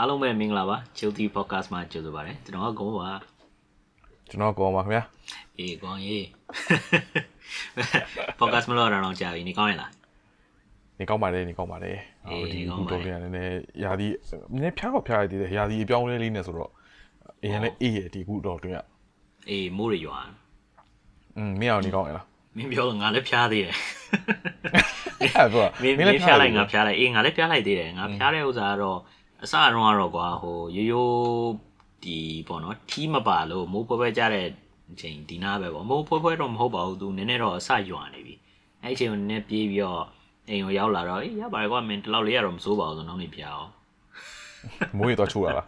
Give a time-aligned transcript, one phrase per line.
[0.00, 3.10] အားလုံးပဲမင်္ဂလာပါ Chilty Podcast မှာကြိုဆိုပါရစေကျွန်တော်ကကိုပါ
[4.30, 5.02] ကျွန်တော်ကောင်းပါခင်ဗျာ
[5.58, 6.24] အေးကောင်းရေး
[8.38, 9.90] Podcast မလို့ရအောင်ကြာပြီနေကောင်းရလား
[10.98, 11.96] နေကောင်းပါတယ်နေကောင်းပါတယ်
[12.26, 14.08] အေးဟိုဒီနေကောင်းခုပါတယ်တော့လည်းနည်းနည်းယာဒီ
[14.52, 16.70] နည်းနည်းဖျားတော့ဖျားရသေးတယ်ယာဒီအပြောင်းလဲလေးနဲ့ဆိုတော့
[17.44, 18.78] အရင်လည်းအေးရဒီခုတော့တွင်ရ
[19.50, 20.18] အေးမိုးရရွာ
[21.36, 22.26] อืมမင်းအောင်နေကောင်းရလား
[22.56, 23.74] မင်းပြောလို့ငါလည်းဖျားသေးတယ်
[25.20, 28.98] အဲ့ဆိုတော့မင်းမင်းဖျားလိုက်ငါဖျားလိုက်အေးငါလည်းဖျားလိုက်သေးတယ်ငါဖျားတဲ့ဥစ္စာကတော့
[29.42, 31.52] အစအတော့ကတော့ကွာဟိုရိုးရိုး
[32.04, 34.46] ဒီပေါ့နော်ထီးမပါလို့မိုးဖွဲဖွဲကြတဲ့
[34.92, 38.34] အချိန်ဒီနာပဲပေါ့မိုးဖွဲဖွဲတော့မဟုတ်ပါဘူးသူနည်းနည်းတော့အစရွာနေပြီ
[38.82, 40.04] အဲ့အချိန်ကိုနည်းနည်းပြေးပြီးတော့
[40.48, 43.70] အိမ်ကိုရောက်လာတော့အေးရပါတယ်ကွာမင်းဒီလောက်လေးရတော့မစိုးပါဘူးဆိုတော့နောက်နေ့ဖျားအောင်
[44.98, 45.66] မိုးရတော့ချိုးရလား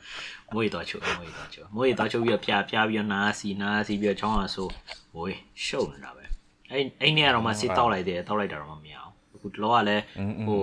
[0.54, 4.68] မွေးတော့ချုပ်မွေးတော့ချုပ်မွေးတော့ချုပ်ပြီးတော့ပြပြပြီးတော့နားစီနားစီပြီးတော့ချောင်းအောင်ဆို
[5.14, 6.24] မွေးရှုပ်နေတာပဲ
[6.70, 10.04] အဲ့အဲ့နေ့ကတော့မှစစ်တောက်လိုက်တယ်တောက်လိုက်တာတော့မမြင်အောင်အခုတလောကလည်း
[10.46, 10.62] ဟို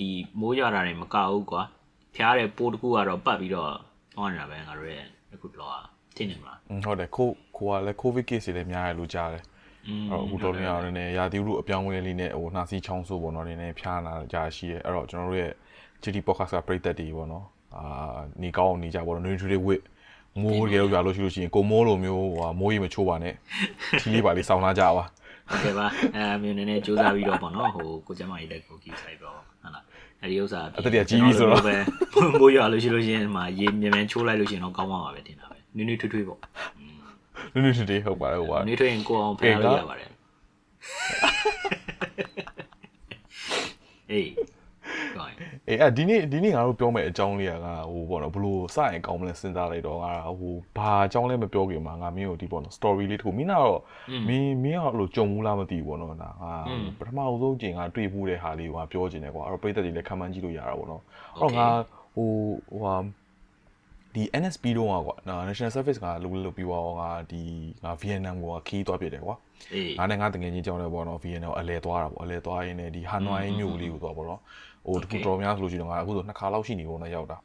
[0.00, 0.10] ဒီ
[0.40, 1.62] မိုးရွာတာတွေမကဘူးကွာ
[2.18, 3.70] ဖျားတဲ့ပိုးတစ်ခုကတော့ပတ်ပြီးတော့
[4.16, 5.74] တောင်းနေတာပဲငါတို့ရဲ့အခုတော့
[6.16, 9.42] ထင်နေမလားဟုတ်တယ်ကိုကိုကလည်း covid case တွေလည်းများတယ်လို့ကြားတယ်
[10.10, 15.52] အဲ့အခုတော်များများနဲ့ရာသီဥတုအပြောင်းအလဲလေးနဲ့ဟိုနှာစီးချောင်းဆိုးပေါ့နော်နည်းနည်းဖျားနာကြရှိရဲအဲ့တော့ကျွန်တော်တို့ရဲ့
[16.02, 17.46] GD podcast ကပြည်သက်တွေပေါ့နော်
[17.76, 19.84] အာနေကောင်းနေကြပေါ့နော် nutritive weight
[20.42, 23.34] မိုးရေရွာလို့ရှိလို့ရှိရင်ကိုမိုးလိုမျိုးဟိုမိုးရေမချိုးပါနဲ့
[24.00, 25.04] ထီလေးပါလေးစောင်းလာကြပါ
[25.48, 29.84] ဟုတ်ကဲ့ပါအဲမျိုးနည်းနည်းစူးစမ်းပြီးတော့ပေါ့နော်ဟိုကိုကျမကြီးလက်ကိုကြည့်ဆိုင်တော့ဟုတ်လား
[30.22, 31.76] အဲ့ဒီဥစ္စာအသက်ကြီးကြီးဆိုတော့ပဲ
[32.40, 36.40] မိုးရွာလို့ရှိလို့ရှိရင်မှာရေမြန်မြန်ချိုးလိုက်လို့ရှိရင်တော့ကောင်းသွားမှာပဲတင်တာပဲနွေးနွေးထွေးထွေးပေါ့
[37.52, 40.10] နုနုထတေးဟုတ်ပါတယ်ဟုတ်ပါနွေးထွေးရင်ကိုအောင်ဖယ်လို့ရပါတယ်
[44.10, 44.57] အေးကောင်း
[45.68, 47.54] အေးအဲ့ဒီနေ့ဒီနေ့ငါတို့ပြောမယ့်အကြောင်းလေးက
[47.90, 53.80] ဟိုပေါ့နော်ဘလို့စရင်ကောင်းမလဲစဉ်းစားလိုက်တော့ငါဟိုဘာအကြောင်းလဲမပြောခင်မှာငါမင်းကိုဒီပေါ့နော် story လေးတစ်ခုမင်းကတော့
[54.28, 56.54] မင်းမင်းကအဲ့လိုကြုံဘူးလားမသိဘူးပေါ့နော်ဒါငါ
[56.98, 61.02] ပထမဆုံးချိန်ကတွေ့ဘူးတဲ့ဟာလေးကိုငါပြောချင်တယ်ကွာအဲ့တော့ပြည်သက်တွေလည်းခံမှန်းကြည့်လို့ရတာပေါ့နော်
[61.36, 61.66] အဲ့တော့ငါ
[62.14, 62.30] ဟို
[62.70, 62.94] ဟိုဟာ
[64.14, 65.16] ဒီ NSP တော့ကွာ
[65.48, 67.42] National Service ကလုပ်လို့ပြီးတော့ငါဒီ
[67.84, 69.36] ငါ Vietnam ကိုခီးသွားပြတယ်ကွာ
[69.74, 74.40] အေးငါနဲ့ငါတငယ်ချင်းကြောင်းလဲပေါ့နော် VN ကိုအလဲသွားတာပေါ့အလဲသွားရင်းနဲ့ဒီ Hanoi မြို့လေးကိုသွားပေါ့နော်
[74.88, 77.38] ဟိုတခုတော်များဆိုလို့ရှိရင်ငါအခုဆိုနှစ်ခါလောက်ရှိနေပေါ့နော်ရောက်တာ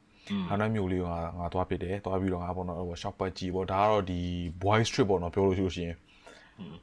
[0.50, 4.22] Hanoi မြို့လေးကိုငါငါသွားပြတယ်သွားပြီးတော့ငါပေါ့နော်ဟို shop ပတ်ကြည့်ပေါ့ဒါကတော့ဒီ
[4.64, 5.98] boy trip ပေါ့နော်ပြောလို့ရှိလို့ရှိရင်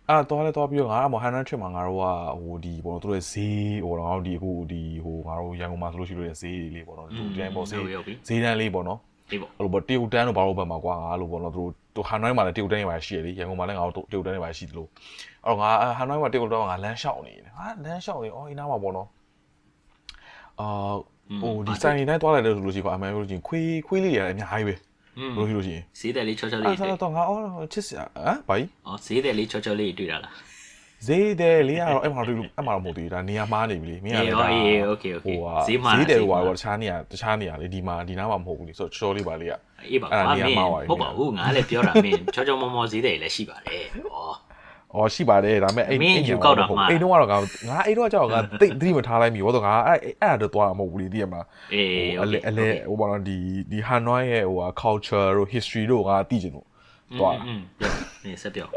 [0.09, 2.05] အဲ့တော့လဲသွားပြီးတော့ငါကမ Hanoi trip မှာငါတို့က
[2.43, 7.79] ဟိုဒီပေါ့နော်သူတို့ရဲ့ဈေးဟိုတော့ငါတို့ဒီအခုဒီဟိုငါတို့ရန်ကုန်မှာဆိုလို့ရှိလို့ရဲ့ဈေးလေးပေါ့နော်ဒီတိုင်းပေါ့ဈေး
[8.29, 9.01] ဈေးတန်းလေးပေါ့နော်
[9.31, 14.87] အေးပေါ့အဲ့လိုပေါ့တရုတ်တန်းတို့ဘာလို့ဘက်မှာကွာငါလို့ပေါ့နော်သူတို့သူဟန်နွိုင်းမှာလည်းတရုတ်တန်းတွေပါရှိရလေရန်ကုန်မှာလည်းငါတို့တရုတ်တန်းတွေပါရှိသလို
[15.45, 19.09] အဲ့တော့ငါဟန်နွိုင်းမှာတရုတ်တန်းကငါလမ်းလျှောက်နေတယ်ဟာလမ်းလျှောက်နေအော်အင်းနာမှာပေါ့နော်
[20.60, 20.68] အာ
[21.42, 24.76] ဟိုဒီဆိုင်နေတိုင်းသွားလိုက်တယ်ဆိုလို့ရှိရင်အမှန်ပြောလို့ရှိရင်ခွေးခွေးလေးတွေလည်းအများကြီးပဲ
[25.38, 30.34] လို့ရှိလို့ရှိရင် ဈေးတယ်လေးချောချော အဲ့ လေး ဒါ တွေ့ တော့ငါအော်ချစ်စရာဟမ်ဘာကြီး ဩဈေးတယ်လေးချောချောလေးတွေ့တာလား
[31.08, 39.54] ဈေးတယ်လေးကတော့အဲ့မှာတွေ့လို့အဲ့မှာတော့မဟုတ်သေးဘူးဒါနေရာမှားနေပြီလေမင်းက အေး လည်း ဟော ဒါ အေးโอเคโอเค ဟိုဟာ ဈေးမှာ ဈေးတယ်ဟိုဟာတခြားနေရာတခြားနေရာလေဒီမှာဒီနားမှာမဟုတ်ဘူးလေဆိုတော့ချောလေးပါလေးက
[39.92, 44.49] အေးပါ အဲ့ဒါ ဘာ နေရာ မင်း မှားပါပြီ ဟုတ်ပါဘူးငါလည်းပြောတာမင်းချောချောမောမောဈေးတယ်လည်းရှိပါတယ်ဩ ။
[44.97, 53.37] အော်ရှိပါတယ်ဒါပေမဲ့အဲ့မင်းအဲ့ယူကောက်တာမှားအိမ်တော့ကတော့ငါငါအိမ်တော့ကြောက်ငါတိတ်သတိမထားလိုက်မိဘောတော့ငါအဲ့အဲ့အဲ့ဒါတော့သွားမှာမဟုတ်ဘူးလေတည်ရမလားအေးအလဲအလဲဟိုဘာလို့ဒီ
[53.71, 56.67] ဒီ Hanoi ရဲ့ဟိုဟာ culture တို့ history တို့ငါသိချင်လို့
[57.21, 57.93] သွားอืมပြော
[58.25, 58.69] နေဆက်ပြော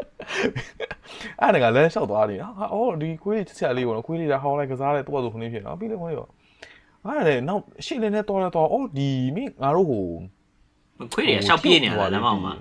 [1.41, 6.27] အဲ့ဒါကလမ်းလျှောက်သွားနေတာဟာအော်ဒီခွေးလေးချက်ချက်လေးပေါ့နော်ခွေးလေးဒါဟောင်းလိုက်ကစားတဲ့တော့ဆိုခင်းဖြစ်နော်ပြီးလေခွေးရော
[7.05, 10.05] အဲ့ဒါနောက်ရှေ့လည်းနဲ့တော်တော့အော်ဒီမင်းငါတို့ဟို
[11.13, 12.53] ခွေးတွေရှောက်ပြေးနေရတာလမ်းမောင်မှာ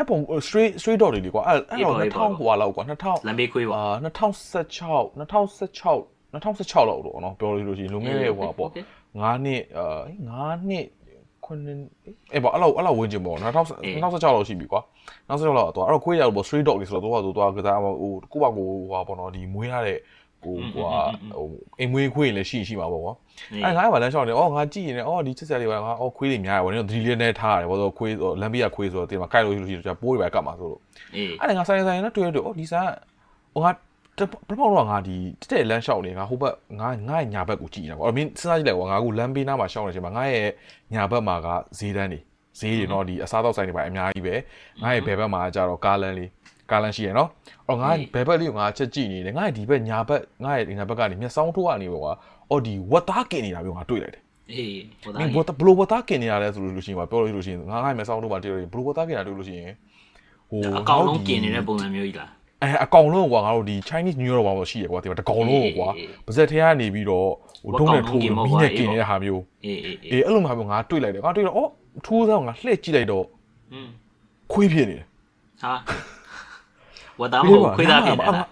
[0.00, 10.86] အဲ့ပုံ straight straight dot တွေလေကွာအဲ့အဲ့တော့2000ဟိုလောက်ကွာ2000လမ်းဘေးခွေးပါအာ2016 2016 2016လောက်တော့နော်ပြောလို့ရှိရင်လုံခဲ့တဲ့ဟိုပါပေါ့9နှစ်အာ9နှစ်
[11.44, 11.78] ခုနှစ်
[12.32, 14.80] အဲ့ပေါ့အဲ့လောက်အဲ့လောက်ဝင်ကျင်ပေါ့2000 2016လောက်ရှိပြီကွာ
[15.28, 17.94] 2016လောက်တော့အဲ့တော့ခွေးရတော့ပေါ့ straight dot လေးဆိုတော့သူကသူကကစားဟို
[18.32, 19.98] ကိုပါကိုဟိုပါပေါ့နော်ဒီမွေးရတဲ့
[20.42, 20.92] ဟိုကွာ
[21.36, 21.46] ဟို
[21.78, 23.14] အိမ်မွေးခွေးလည်းရှိရှိမှာပေါ့ကွာ
[23.64, 30.80] အဲ့ငါကလမ်းလျှောက်နေအော်ငါကြည့်နေအော်ဒီချက်ဆက်လေးပါငါအော်ခွေးတွေများတယ်ဗောနော်သတိလေးနဲ့ထားရတယ်ဗောဆိုခွေးလမ်းဘေးကခွေးဆိုတော့တင်မှာကိုက်လို့ရှိလို့ရှိရင်ပိုးတွေပဲကတ်မှာဆိုလို့
[31.14, 32.90] အေးအဲ့ဒါငါဆိုင်ဆိုင်နဲ့တွေ့ရတော့အော်ဒီဆိုင်
[33.54, 33.70] ဟိုငါ
[34.48, 40.48] ပထမတော့ငါဒီတက်တက်လမ်းလျှောက်နေငါဟိုဘက်ငါငါ့ညာဘက်ကိုကြည့်နေတာကွာအမင်းစဉ်းစားကြည့်လိုက်ကွာငါကလမ်းဘေးနားမှာရှောက်နေချိန်မှာငါရဲ့
[40.94, 41.48] ညာဘက်မှာက
[41.78, 42.18] ဈေးတန်းနေ
[42.58, 44.34] ဈေးတွေတော့ဒီအစားတော့ဆိုင်တွေပါအများကြီးပဲ
[44.82, 46.30] ငါရဲ့ဘယ်ဘက်မှာကျတော့ကားလန်းလေး
[46.71, 47.29] ကားလန်းရှိရနော်
[47.67, 52.13] အော်ငါဘယ်ဘက်လေးကိုငါချက်ကြည့်နေတယ်ငါရဲ့ဒီဘက်ညာဘက်ငါရဲ့ညာဘက်ကနေမျက်စောင်းထိုးကနေပဲကွာ
[52.49, 59.71] အော်ဒီဝတ်သားကင်နေတာမျိုးငါတွေ့လိုက်တယ် အေးဟို မင်း သား ဘဘလိုဝတ်သားကင်နေရလဲဆိုလို့ရှိရင်ပြောလို့ရှိရင်ငါငါမျက်စောင်းထိုးမှာတွေ့လို့ဘလိုဝတ်သားကင်တာတွေ့လို့ရှိရင်
[60.49, 62.29] ဟို အကောင်လုံးกินနေတဲ့ပုံစံမျိုးကြီးလား
[62.63, 65.87] အဲအကောင်လုံးကွာငါတို့ဒီ Chinese New Year တော့ဘာလို့ရှိရကွာဒီမှာတကောင်လုံးကွာ
[66.25, 67.29] ပါဇက်ထဲကနေပြီးတော့
[67.63, 71.69] ဟိုဒုံးနဲ့ထိုးပြီးမီးနဲ့กินနေတဲ့ဟာမျိုး အေးအေးအေး အေးအဲ့လိုမှမျိုးငါတွေ့လိုက်တယ်ငါတွေ့တော့အော်
[72.05, 73.25] ထိုးစားငါလှည့်ကြည့်လိုက်တော့
[73.73, 73.87] อืม
[74.53, 75.05] ခွေးဖြစ်နေတယ်
[75.63, 75.73] ဟာ
[77.20, 78.44] ဝတ်သားမဟုတ်ခွေးသားဖြစ်နေတာ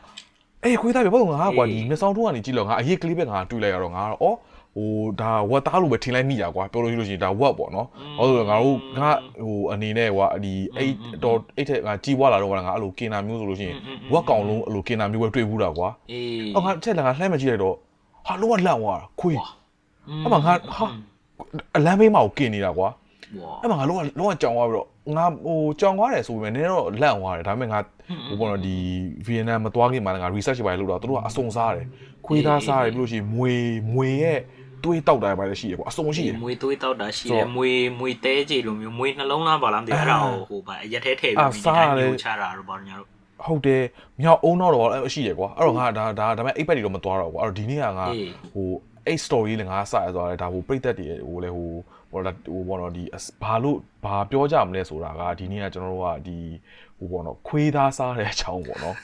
[0.65, 4.39] အေးခွေးသားပြဘာလို့ငါကွာဒီမျက်စောင်းထိုးကနေကြည့်လို့ငါအရေးကလေးပဲငါတွေ့လိုက်ရတော့ငါတော့အော်ဟ
[4.77, 7.87] ဟိုဒါဝက်သားလို့ပဲထင်လိုက်မိတာကွာပြောလို့ရှိလို့ရှိရင်ဒါဝက်ပေါ့နော်။
[8.19, 9.11] ဟုတ်ဆိုငါတို့ငါ
[9.45, 10.91] ဟိုအနေနဲ့ကွာဒီအဲ့
[11.25, 13.77] တော့အဲ့ထက်ငါကြီးပွားလာတော့ငါအဲ့လိုကင်နာမျိုးဆိုလို့ရှိရင်
[14.13, 17.75] ဝက်ကောင်လုံးအဲ့လိုကင်နာမျိုးပဲတွေ့ဘူးတာကွာအေး။အော်ငါချက်လာငါလှမ်းမကြည့်လိုက်တော့
[18.27, 19.37] ဟာလုံးဝလန့်သွားတာခွေး။
[20.23, 20.87] အဲ့မှာငါဟာ
[21.77, 22.89] အလမ်းဘေးမှာကိုကင်နေတာကွာ
[23.41, 27.79] ဝါ။အဲ့မှာငါလုံးဝလုံးဝကြောင်သွားပြီးတော့ ငါဟိုကြောင်သွားတယ်ဆိုပေမဲ့နည်းတော့လန့်သွားတယ်ဒါပေမဲ့ငါ
[28.29, 28.77] ဟိုပေါ့နော်ဒီ
[29.27, 31.87] ဗီယက်နမ်မသွားခင်မှာလည်းငါ research ပဲလုပ်တော့သူတို့ကအစုံစားတယ်
[32.27, 33.53] ခွေးသားစားတယ်ပြီးလို့ရှိရင်မွေ
[33.95, 34.41] မွေရဲ့
[34.85, 43.09] တွေးတောက်တာပဲရှိရကွာအစုံရှိတယ်မွေသွေးတောက်တာရှိဆိုတတော့ယ်မွေမွေတဲကြီးလိုမျိုးမွေနှလုံးသားပါလားမသိဘူးအဲ့ဒါကိုဟိုဗာအရက်ထဲထည့်အာပြီးဒီစားတိုင်းရတယ်မျိုးချတာတော့ဘာလို့ညာတော့
[43.45, 43.85] ဟုတ်တယ်
[44.21, 48.69] မြောက်အုံတော့တော့အဲ့ရှိတယ်ကွာအဲ့တော့ငါဒါဒါဒါပေမဲ့အိပ်ပက်တွေတော့မသွားတော့ကွာအဲ့တော့ဒီနေ့ကငါအေးဟို
[49.07, 51.71] အဲ့ story လည်းငါစရသွားတယ်ဒါဟိုပြိသက်တွေဟိုလေဟို
[52.11, 53.05] ဟိုလာဟိုဘောနော်ဒီ
[53.43, 56.39] ဘာလို့ဘာပြောကြမလဲဆိုတာကဒီနေ့ကကျွန်တော်တို့ကဒီ
[56.99, 58.97] ဟိုဘောနော်ခွေးသားစားတဲ့အချောင်းပေါ့နော်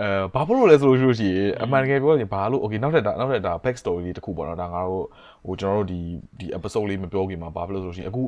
[0.00, 5.06] အဲဘာဖြစ်လို့လဲဆိုလို့ရှိလို့ရှိရင်အမှန်တကယ်ပြောရင်ဘာလို့ okay နောက်ထပ်ဒါနောက်ထပ်ဒါ back story လေးတစ်ခုပေါ့နော်ဒါငါတို့
[5.46, 6.00] ဟိုကျွန်တော်တို့ဒီ
[6.38, 8.22] ဒီ episode လေးမပြောခင်မှာဘာဖြစ်လို့ဆိုလို့ရှိရင်အခု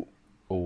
[0.50, 0.64] ဟို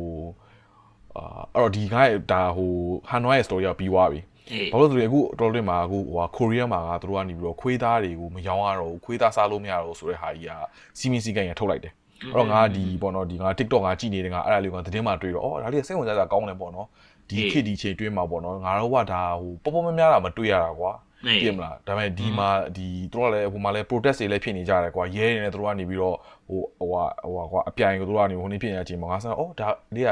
[1.17, 1.96] အာအဲ့တော့ဒီက
[2.32, 2.73] ဒါဟို
[3.11, 4.20] Hanoi ရဲ့ story ကပြီးသွားပြီ
[4.52, 10.52] အေးဘာလို့လဲဆိုရင်အခုတော်တော်လေးမှာအခုဟိုကိုရီးယားမှာကသူတို့ကနေပြီးတော့ခွေးသားတွေကိုမယောင်းရတော့ဘူးခွေးသားစားလို့မရတော့ဘူးဆိုတဲ့ဟာကြီးက
[10.99, 11.93] စီမင်းစီကန်ရထုတ်လိုက်တယ်
[12.23, 16.87] အဲ့တော့ငါဒီပေါ့နော်ဒီငါ TikTok ငါကြည့်နေတယ်ငါအဲ့ဒါလေးကသတင်းမှာတွေ့တော့အော်ဒါလေးစိတ်ဝင်စားတာကောင်းတယ်ပေါ့နော်
[17.31, 20.93] ဒီခေတ်ဒီချိန်တွင်းမှာပေါ့နော်ငါတော့ကဒါဟိုပေါ်ပေါ်များများတာမတွေ့ရတာကွာ
[21.26, 26.17] အေးပြည့်မလားဒါပေမဲ့ဒီမှာဒီသူတို့ကလည်းဟိုမှာလည်း protest တွေလည်းဖြစ်နေကြတယ်ကွာရဲနေတယ်သူတို့ကနေပြီးတော့
[26.49, 30.11] ဟိုဟိုဟာဟိုဟာကွာအပြိုင်ကိုသူတို့ကနေဟိုနေ့ဖြစ်နေတဲ့အချိန်မှာငါဆန်းအော်ဒါလေးက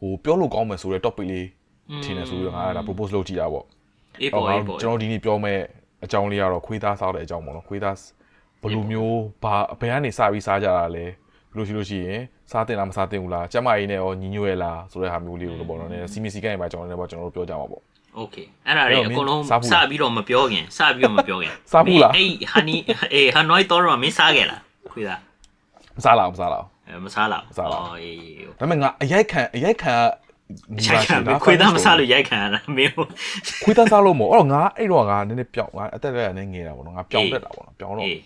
[0.00, 1.46] ဟိုပြောလို့ကောင်းမယ်ဆိုတဲ့ topic လေး
[2.04, 3.64] ထင်တယ်ဆိုပြီးတော့ငါအဲ့ဒါ propose လုပ်ကြည့်တာပေါ့
[4.20, 5.58] အေးအော်ပေါ်ငါအေးပေါ်ကျွန်တော်ဒီနေ့ပြောမဲ့
[6.04, 7.96] အကြောင်းလေးကတော့ခွေးသားစားတဲ့အကြောင်းပေါ့နော်ခွေးသား
[8.62, 11.04] ဘယ်လိုမျိုးဘာဘယ်ကနေစပြီးစားကြတာလဲ
[11.49, 12.21] ဘယ်လိုရှိလို့ရှိရင်
[12.51, 17.81] စားတင်လားမစားတင်ဘူးလားကျမကြီးနဲ့ရောညီညွတ်ရလားဆိုတဲ့ဟာမျိုးလေးကိုတော့ပေါ့နော်နည်းစီမီစီကန်ရပါကျွန်တော်လည်းပေါ့ကျွန်တော်တို့ပြောကြမှာပေါ့
[18.17, 18.35] โอเค
[18.67, 22.75] အဲ့ဒါတွေအကုန်လုံး စားဘူး စ လား ပြီးတော့မပြောခင်စပြီးတော့မပြောခင် စားဘူးလား အေးဟန်နီ
[23.13, 25.19] အေးဟန်နွိုင်းတော့မင်းစားခဲ့လားခွေးသား
[25.97, 28.17] မစားလားမစားလား အဲမစားလား မစားလား အော်အေး
[28.59, 29.93] ဒါပေမဲ့ငါအရိုက်ခံအရိုက်ခံ
[30.77, 32.91] က ရိုက်ခံပြီခွေးသားမစားလို့ရိုက်ခံရတာမင်း
[33.63, 38.17] ခွေးသားစားလို့မဟုတ်အဲ့တော့ငါအဲ့တော့ငါနည်းနည်းပြောင်းငါအသက်လည်းနည်းငယ်တာပေါ့နော်ငါပြောင်းတက်တာပေါ့နော်ပြောင်းတော့ အေး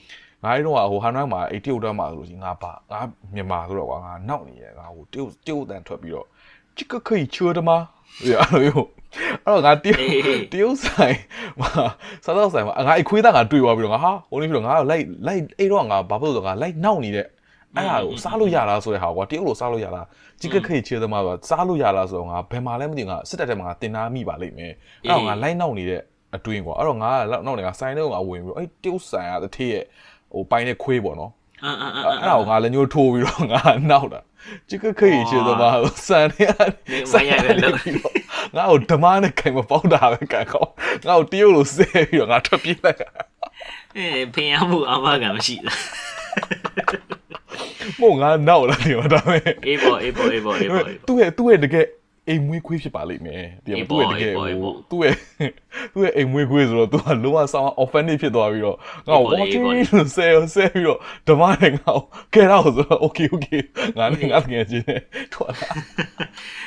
[0.45, 3.01] ငါအဲ့တော့ဟိုဟန်နွိုင်းမှာအဲ့တရုတ်တက်မှာဆိုလို့ရှိရင်ငါပါငါ
[3.35, 6.27] မြန်မာဆိုတော့ကွာငါနောက်နေရငါဟိုတရုတ်တရုတ်တန်ထွက်ပြီးတော့
[6.77, 7.71] ချစ်ကခိချွတ်တမ
[8.29, 8.87] ရအဲ့လိုမျိုး
[9.45, 10.01] အဲ့တော့ငါတရုတ်
[10.53, 11.17] တရုတ်ဆိုင်
[11.61, 11.71] မှာ
[12.25, 17.27] စားတော့ဆိုင်မှာငါအခွေးသားငါတွေ့သွားပြီးတော့ငါဟာဟိုနေ့ပြီးတော့ငါလိုက်လိုက်အဲ့တော့ငါဘာဖြစ်လို့ဆိုတော့ငါလိုက်နောက်နေတဲ့
[17.77, 20.07] အဲ့ဒါကိုစားလို့ရလားဆိုတဲ့ဟာကွာတရုတ်လိုစားလို့ရလား
[20.41, 24.73] ချစ်ကခိချွတ်တမဆိုစားလို့ရလားဆိုတော့ငါဘယ်မှာလဲမသိဘူးငါစစ်တပ်ထဲမှာငါတင်သားမိပါလိမ့်မယ်
[25.03, 26.03] အဲ့တော့ငါလိုက်နောက်နေတဲ့
[26.37, 27.11] အတွင်းကွာအဲ့တော့ငါ
[27.47, 29.85] နောက်နေငါဆိုင်ထဲကိုငါဝင်ပြီးတော့အဲ့တရုတ်ဆိုင်ကတထေးရဲ့
[30.33, 31.33] ဟိုပိုင်းတဲ့ခွေးပေါ့နော်
[31.65, 34.21] အမ်အမ်အမ်အဲ့ဒါကိုငါလည်းညှိုးထိုးပြီးတော့ငါနောက်တာ
[34.69, 36.45] ချစ်ကခိချေသမားစံနေ
[36.91, 38.13] မင်းစံမရရရပဲလို့လို့ပြီးတော့
[38.57, 40.73] ငါ့ကိုဓမ္မနဲ့ခိုင်မပေါက်တာပဲကန်ကောင်း
[41.07, 43.09] ငါ့ကိုတရုတ်လိုဆဲပြီးတော့ငါထွက်ပြေးလိုက်တာ
[43.97, 45.79] အေးဖင်ရမှုအမကမရှိလား
[48.01, 51.87] မို့ငါနောက်လာနေတော့ဒါပေမဲ့အေးပေါ်အေးပေါ်အေးပေါ်အေးပေါ်သူ့ရဲ့သူ့ရဲ့တကယ်
[52.29, 55.15] အိမ်မွေးခွေးဖြစ်ပါလိမ့်မယ်ဒီမှာသူ့ရဲ့တကယ်ဟိုသူ့ရဲ့
[55.93, 58.77] သူ့ရဲ့အိမ်မွေးခွေးဆိုတော့သူကလုံးဝဆောင်း offended ဖြစ်သွားပြီးတော့
[59.09, 60.99] ငါ့ကို watching လို့ဆဲဆဲပြီးတော့
[61.29, 62.03] ဓမ္မနဲ့ငါ့ကို
[62.35, 63.63] ကဲတော့ဆိုတော့ okay okay
[63.99, 65.01] ငါနဲ့ငါတကယ်ချင်းနဲ့
[65.35, 65.71] ထွက်လာ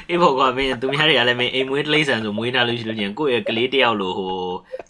[0.09, 4.33] အေးပေါ်ကမင်းသူများတွေကလည်းမင်းအိမ်မွေးတလိဆန်ဆိုမွေးထားလို့ရှိလို့ချင်းကိုယ့်ရဲ့ကလေးတယောက်လိုဟို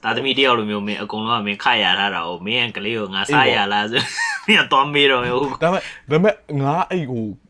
[0.03, 4.01] တာသမီတယောက်လိုမျိုးမင်းအကုန်လုံးကမင်းခရထားတာ哦မင်းရဲ့ကလေးကိုငါစားရလားဆို
[4.45, 7.44] မင်းကတော့မေးတော့မျိုးဒါပေမဲ့ဒါပေမဲ့ငါအဲ့ဟိုဟို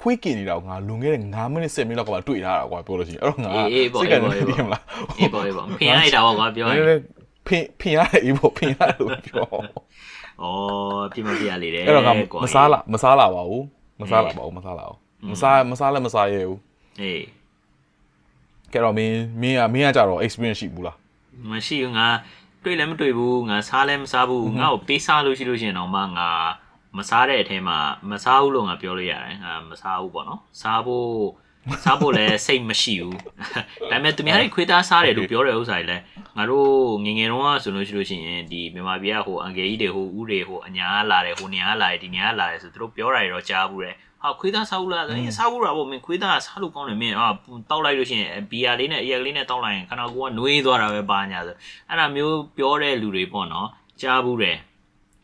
[0.00, 4.82] ခွေးကင်နေတာကိုငါလွန်ခဲ့တဲ့9မိနစ်10မိနစ်လောက်ကမှတွေ့ထားတာကွာပြောလို့ရှိရင်အဲ့တော့ငါအေးပေါ့စိတ်ကအေးပေါ့လည်းတည်မလား
[5.18, 7.02] အေးပေါ်အေးပေါ်ဖင်လိုက်တာပေါ့ကွာပြောရင်နည်းနည်း
[7.46, 9.46] ဖင်ဖင်ရတယ်အေးပေါ့ဖင်ရတယ်လို့ပြော
[10.42, 10.46] ဩ
[11.12, 12.12] ပြမပြရလေတယ်အဲ့တော့ငါ
[12.44, 13.64] မစားလာမစားလာပါဘူး
[14.00, 14.98] မစားလာပါဘူးမစားလာဘူး
[15.30, 16.58] မစားမစားလည်းမစားရဘူး
[17.02, 17.22] အေး
[18.72, 20.96] ကဲတော့မင်းမင်းကမင်းကကြတော့ experience ရှိဘူးလား
[21.50, 22.06] မရှိဘူးငါ
[22.64, 26.30] တွေ့လည်းမတွေ့ဘူးငါစားလည်းမစားဘူးငါ့ကိုပေးစားလို့ရှိလို့ရှိရင်တော့မှငါ
[26.96, 27.78] မစားတဲ့အထဲမှာ
[28.10, 31.10] မစားဘူးလို့ငါပြောလို့ရတယ်ငါမစားဘူးပေါ့နော်စားဖို့
[31.84, 33.18] စားဖို့လည်းစိတ်မရှိဘူး
[33.90, 36.02] ဒါပေမဲ့သူများတွေခွေးသားစားတယ်လို့ပြောတဲ့ဥစ္စာတွေလည်း
[36.36, 36.70] ငါတို့
[37.04, 47.28] ငယ်ငယ်တုန်းကဆိုလို့ရှိလို့ရှိရင်ဒီမြန်မာပြည်ကဟိုအန်ကယ်ကြီးတွေဟိုဦးတွေဟိုအညာကလာတယ်ဟိုနေရာကလာတယ်ဒီနေရာကလာတယ်ဆိုသူတို့ပြောတာတွေတော့ကြားဘူးတယ်ဟာခွေးသားစားဘူးလားအဲစားဘူးတာပေါ့မင်းခွေးသားစားလို့ကောင်းတယ်မင်းဟာ
[47.70, 51.56] တောက်လိုက်လို့ရှိရင်ဘီယာလေးနဲ့အရက်ကလေးနဲ့တောက်လိုက်ရင်ခန္ဓာကိုယ်ကနှွေးသွားတာပဲပါညာဆို
[51.88, 53.68] အဲ့ဒါမျိုးပြောတဲ့လူတွေပေါ့နော်
[54.02, 54.56] ကြားဘူးတယ်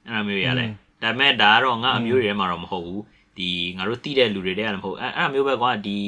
[0.06, 0.70] အဲ့ဒါမျိုးရတယ်
[1.06, 3.02] ဒါပေမဲ့ဒါကတော့ငါအမျိုးတွေထဲမှာတော့မဟုတ်ဘူး
[3.38, 5.98] ဒီငါတို့တိတဲ့လူတွေတည်းကလည်းမဟုတ်အဲ့အဲ့ဒါမျိုးပဲကွာဒီ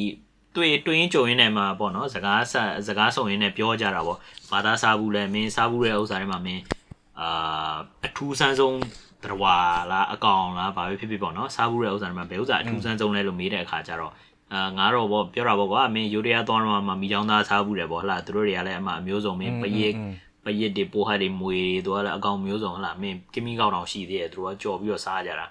[0.57, 4.19] တွေ့တွေ့ရင်ကြုံရင်းနဲ့မှာပေါ့နော်စကားဆက်စကားဆုံရင်းနဲ့ပြောကြတာပေါ့
[4.51, 6.63] ဘာသာစားဘူးလဲမင်းစားဘူးတဲ့ဥစ္စာတွေမှာမင်း
[7.21, 7.75] အာ
[8.07, 8.79] အထူးဆန်းဆုံး
[9.25, 9.57] တရဝါ
[9.91, 14.13] လားအကောင်လားဘာပဲဖြစ်ဖြစ်ပေါ့နော်စားဘူးတဲ့ဥစ္စာတွေမှာဘယ်ဥစ္စာအထူးဆန်းဆုံးလဲလို့မေးတဲ့အခါကျတော့
[14.53, 19.95] အာငါတော့ပေါ့ပြောတာပေါ့ကွာမင်းယူရီးယားသွားတော့မှမီချောင်းသားစားဘူးတယ်ပေါ့ဟလားသူတို့တွေကလည်းအမှအမျိုးစုံမင်းပရိတ်
[20.49, 25.47] ပရစ်တွေပိုးဟတ်တွေမွေတွေတို့ကလည်းအကောင်မျိုးစုံဟလာမင်းကမိကောက်တောင်ရှိသေးတယ်သူတို့ကကြော်ပြီးတော့စားကြတာ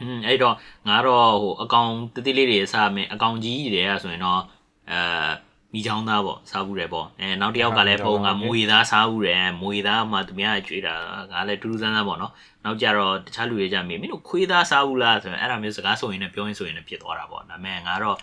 [0.00, 0.54] อืมအဲ့တော့
[0.88, 4.40] ငါတော့ဟိုအကောင်တတိလေးတွေစားမင်းအကောင်ကြီးတွေကဆိုရင်တော့
[4.90, 10.94] အဲမိချောင်းသားပေါ့စားဘူးတယ်ပေါ့အဲနောက်တစ်ယောက်ကလည်းပုံကမွေသားစားဘူးတယ်မွေသားမှသူများကြွေးတာ
[11.32, 12.32] ငါလည်းတူတူဆန်းဆန်းပေါ့နော်
[12.64, 18.16] နောက်ကြတော့တခြားလူတွေကြမင်းမင်းတို့ခွေးသားစားဘူးလားဆိုရင်အဲ့ဒါမျိုးစကားဆိုရင်လည်းပြောရင်ဆိုရင်လည်းဖြစ်သွားတာပေါ့ဒါပေမဲ့ငါတော့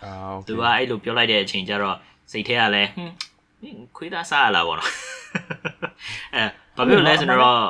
[0.48, 1.98] သူကအဲ့လိုပြောလိုက်တဲ့အချိန်ကျတော့
[2.32, 3.14] စိတ်ထဲကလည်းဟွန်း
[3.96, 4.92] ခွေးသားစားရလားပေါ့နော်
[6.36, 6.44] အဲ
[6.76, 7.62] ဘာဖြစ်လို့လဲဆိုတော့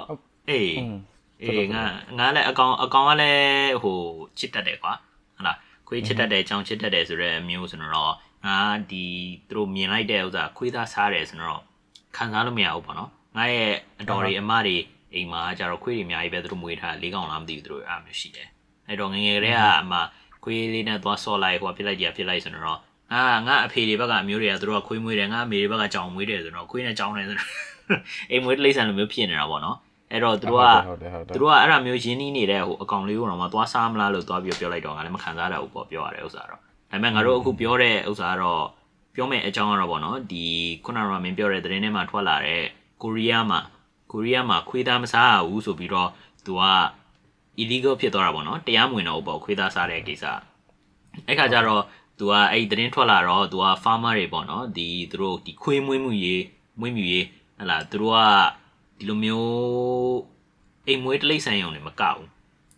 [0.50, 0.98] အေးอืม
[1.43, 1.83] အေးငါ
[2.19, 3.98] ငါလည်းအကောင်အကောင်ကလည်းဟို
[4.39, 4.93] ချစ်တတ်တယ်ကွာ
[5.36, 5.57] ဟုတ်လား
[5.88, 8.13] ခွေးချစ်တတ်တယ်ကြောင်ချစ်တတ်တယ်ဆိုတော့မျိုးဆိုတော့
[8.45, 8.57] ငါ
[8.91, 9.05] ဒီ
[9.50, 11.62] သူတို့မြင်လိုက်တဲ့ဥစ္စာခွေးသားစားတယ်ဆိုတော့
[12.15, 14.77] ခံစားလို့မရဘူးပေါ့နော်ငါရဲ့အတော်တွေအမတွေ
[15.13, 18.48] အိမ်မှာကျတော့ခွေးတွေအများကြီးပဲသူတို့မွေးထားလေးကောင်လားမသိဘူးသူတို့အားမျိုးရှိတယ်
[18.88, 19.93] အဲ့တော့ငယ်ငယ်တည်းကအမ
[20.43, 22.79] ခွေးလေးနဲ့သွားဆော့လိုက်ဟိုဖြစ်လိုက်ကြဖြစ်လိုက်ဆိုတော့
[23.13, 27.50] ငါငါအဖေတွေဘက်ကအမျိုးတွေကသူတို့ကခွေးမွေးတယ်ငါအမေတွေဘက်ကကြောင်မွေးတယ်ဆိုတော့ခွေးနဲ့ကြောင်တယ်ဆိုတော့
[28.32, 29.77] အိမ်မွေးတိရစ္ဆာန်လိုမျိုးဖြစ်နေတာပေါ့နော်
[30.12, 38.63] အဲ့တော့သူတို့ကဟုတ်တယ်ဟုတ်တယ်သူတို့ကအဲ့ဒါမျိုးရင်းနှီးနေတဲ့ဟိုအကောင်လေးကိုတော့မသွားစားမလားလို့သွားပြီးပြောလိုက်တော့ငါလည်းမခံစားရဘူးပေါ့ပြောရတယ်ဥစ္စာတော့ဒါပေမဲ့ငါတို့အခုပြောတဲ့ဥစ္စာကတော့
[39.15, 40.46] ပြောမယ့်အကြောင်းကတော့ဗောနော်ဒီ
[40.86, 42.63] ခုနကမင်းပြောတဲ့သတင်းထဲမှာထွက်လာတဲ့
[43.01, 43.60] ကိုရီးယားမှာ
[44.12, 46.10] ကိုရီးယားမှာခွေးသားမစားရဘူးဆိုပြီးတော့
[46.46, 46.63] သူက
[47.62, 50.25] illegal ဖြစ်သွားတာဗောနော်တရားမဝင်တော့ဘူးပေါ့ခွေးသားစားတဲ့ကိစ္စ
[51.27, 51.82] အဲ့ခါကျတော့
[52.21, 56.43] သူကအဲ့ဒီသတင်းထွက်လာတော့သူက farmer တွေပေါ့နော်ဒီသူတို့ဒီခွေးမွေးမှုရေး
[56.79, 57.25] မွေးမြူရေး
[57.59, 58.19] ဟလာသူတို့က
[58.97, 60.17] ဒီလိုမျိုး
[60.87, 62.27] အိမ်မွေးတိရစ္ဆာန်ရုံတွေမကဘူး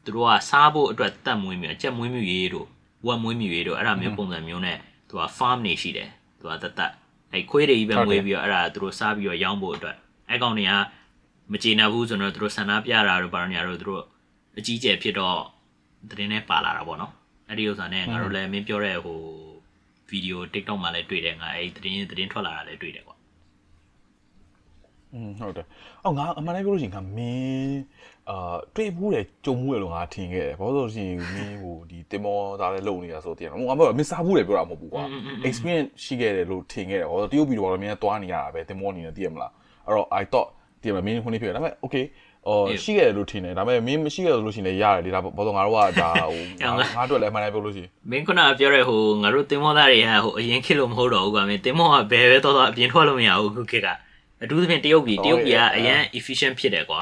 [0.03, 2.67] သူတို့ကစားဖို့အတွက်တတ်မွေးမြူအကြက်မွေးမြူရေးတို့
[3.07, 4.77] ဝက်မွေးမြူရေးတို့အဲ့ဒါမျိုးပုံစံမျိုးနဲ့
[5.09, 6.09] သူက farm နေရှိတယ်
[6.39, 6.91] သူကတတ်တတ်
[7.31, 9.97] အဲ့ခွေးတွေကြီးပဲမွေးပြီးတော့အဲ့ဒါသူတို့စားပြီးတော့ရောင်းဖို့အတွက်
[10.29, 10.73] အဲ့ကောင်တွေက
[11.51, 14.03] မကျေနပ်ဘူးဆိုတော့သူတို့ဆန္ဒပြတာတို့ဘာလို့ညာတို့သူတို့
[14.57, 15.39] အကြီးကျယ်ဖြစ်တော့
[16.09, 17.13] သတင်းနဲ့ပါလာတာပေါ့နော်
[17.53, 19.19] အဲ့ဒီဥစ္စာနဲ့ငါတို့လည်းမင်းပြောတဲ့ဟို
[20.09, 23.15] ဗီဒီယို TikTok မှာလည်းတွေ့တယ်ငါအဲ့ဒီသတင်းသတင်းထွက်လာတာလည်းတွေ့တယ်ကွာ
[25.13, 25.65] อืมဟုတ်တယ်
[26.03, 27.81] အော်ငါအမှန်တမ်းပြောလို့ရှိရင်ငါမင်း
[28.29, 35.03] အာတွေ့ဘူးတယ်ကြုံဘူးတယ်လို့ငါထင်ခဲ့တယ်ဘာလို့လဲဆိုလို့ရှိရင်မင်းဟိုဒီတင်မောသားလည်းလုံနေတာဆိုတော့တင်တယ်ငါမဟုတ်မင်းစားဘူးတယ်ပြောတာမဟုတ်ဘူးကွာ
[35.47, 39.51] experience ရှိခဲ့တယ်လို့ထင်ခဲ့တယ်ဘာလို့တရုတ်ပြည်တော့မင်းသွားနေရတာပဲတင်မောအနေနဲ့သိရမလား
[39.85, 40.49] အဲ့တော့ I thought
[40.81, 42.05] သိရမလားမင်းခုနေဖြစ်တယ်ဒါပေမဲ့ okay
[42.47, 46.43] အော်ရှိခဲ့တယ်လို့ထင်တယ်ဒါပေမဲ့မင်းမရှိခဲ့လို့ရှိရင်လည်းရတယ်လေဒါဘာလို့ငါတို့ကဒါဟို
[46.97, 53.87] ငါတို့လည်းအမှန်တမ်းပြောလို့ရှိရင်မင်းခုနကပြောတဲ့ဟိုငါတို့တင်မောသားတွေကဟိုအရင်ခေတ်လို့မဟုတ်တော့ဘူးကွာမင်းတင်မောကဘယ်ပဲတော့တော့အပြင်ထွက်လို့မရဘူးအခုခေတ်က
[54.43, 56.99] အထူးသဖြင့်တရုတ်ပြည်တရုတ်ပြည်ကအရင် efficient ဖြစ်တယ်ကွာ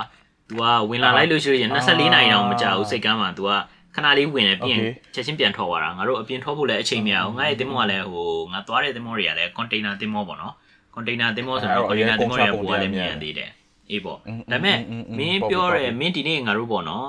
[0.49, 3.51] तू ကဝင်လာလိုက်လို့ရှိရင်24နာရီတောင်မကြာဘူးစိတ်ကမ်းမှာ तू က
[3.95, 4.81] ခဏလေးဝင်တယ်ပြီးရင်
[5.13, 10.53] ချက်ချင်းပြန်ထွက်သွားတာငါတို့အပြင်ထွက်ဖို့လည်းအချိန်မရဘူးငါရဲ့တင်မောကလည်းဟိုငါသွားတဲ့တင်မောတွေကလည်း container တင်မောပေါ့နော်
[10.95, 13.49] container တင်မောဆိုတော့ container တင်မောတွေကပိုကလည်းမြန်သေးတယ်
[13.91, 14.77] အေးပေါ့ဒါပေမဲ့
[15.17, 17.07] မင်းပြောရဲမင်းဒီနေ့ငါတို့ပေါ့နော်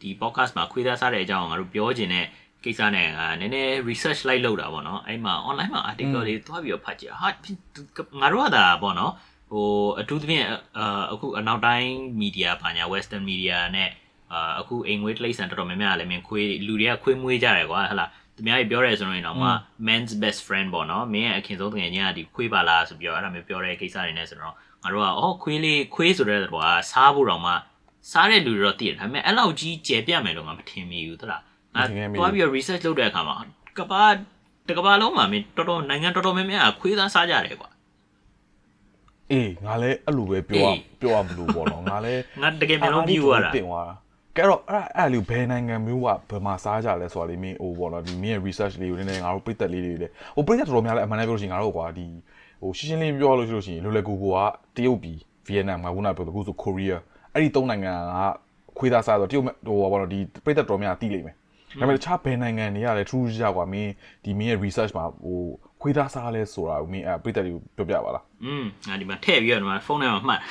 [0.00, 2.26] ဒီ podcast မှာခွေးသားစားတဲ့အကြောင်းငါတို့ပြောချင်တဲ့
[2.64, 7.18] ကိစ္စနဲ့ငါနည်းနည်း research လိုက်လုပ်တာပေါ့နော်အဲ့မှာ online မှာ article တွေတွားပြီးတော့ဖတ်ကြည့်ဟာ
[8.20, 9.12] ငါတို့ကဒါပေါ့နော်
[9.50, 9.66] ဟို
[10.00, 10.46] အထူးသဖြင့်
[11.12, 11.88] အခုအနောက်တိုင်း
[12.20, 13.90] media ဘာညာ western media နဲ့
[14.32, 19.48] အာအခုအိမ်ငွေတိရစ္ဆာန်တော်တော်များများလည်းမင်းခွေးလူတွေကခွေးမွေးကြတယ်ကွာဟဟလားသူများကြီးပြောရဲဆိုရင်တော့မှ
[19.86, 24.54] men's best friend ပေါ့နော်မင်းရဲ့အခင်ဆုံးတကယ်ကြီးကဒီခွေးပါလားဆိုပြီးတော့အဲ့ဒါမျိုးပြောတဲ့ကိစ္စတွေနဲ့ဆိုတော့
[24.84, 26.56] ငါတို့ကအော်ခွေးလေးခွေးဆိုတဲ့တော့က
[26.90, 27.52] စားဖို့တော့မှ
[28.12, 31.42] စားတဲ့လူတွေတော့သိတယ်ဒါပေမဲ့အဲ့လောက်ကြီးကျယ်ပြန့်မယ်လို့ငါမထင်မိဘူးသလား
[31.74, 31.82] ငါ
[32.18, 33.36] တွားပြီးတော့ research လုပ်တဲ့အခါမှာ
[33.78, 34.02] ကဘာ
[34.68, 37.70] တကဘာလုံးမှာမင်းတော်တော်နိုင်ငံတော်တော်များများခွေးသားစားကြတယ်ကွာ
[39.32, 40.68] အေးငါလည်းအဲ့လိုပဲပြော
[41.00, 43.94] ပြောရမလို့ပေါ့နော်ငါလည်းငါတကယ်မျိုးလုံးပြီးသွားတာတင်သွားတာ
[44.36, 52.06] ကဲတော့အဲ့အဲ့လေးဘယ်နိုင်ငံမျိုးကဘယ်မှာစားကြလဲဆိုတာလေးမင်းဟိုပေါ့နော်ဒီမင်းရဲ့ research လေးကိုနည်းနည်းငါတို့ပြည့်သက်လေးတွေလေဟိုပြည့်သက်တော်တော်များလည်းအမှန်တမ်းပြောလို့ရှိရင်ငါတို့ကွာဒီ
[52.61, 54.37] ဟိုရှင်းရှင်းလေးပြောလို့ရှိလို့ရှိရင်လွယ်လွယ်ကူကူက
[54.75, 56.95] တရုတ်ပြည်ဗီယက်နမ်ငါခုနပြောလို့ခုဆို Korea
[57.33, 58.19] အဲ့ဒီသုံးနိုင်ငံက
[58.77, 61.35] ခွေးသားစားဆိုတရုတ်ဟိုပေါ့နော်ဒီပြည့်သက်တော်များတီးလိမ့်မယ်
[61.79, 63.91] ဒါပေမဲ့တခြားဘယ်နိုင်ငံတွေကလည်း true ကြကွာမင်း
[64.23, 65.39] ဒီမင်းရဲ့ research မှာဟို
[65.81, 70.41] ခွေးသားစားလဲဆိုတာကိုမင်းအဲ့ပြည့်သက်လေးကိုပြောပြပါလား อืมငါဒီမှာထည့်ပြီးတော့ဒီမှာဖုန်းထဲမှာမှတ်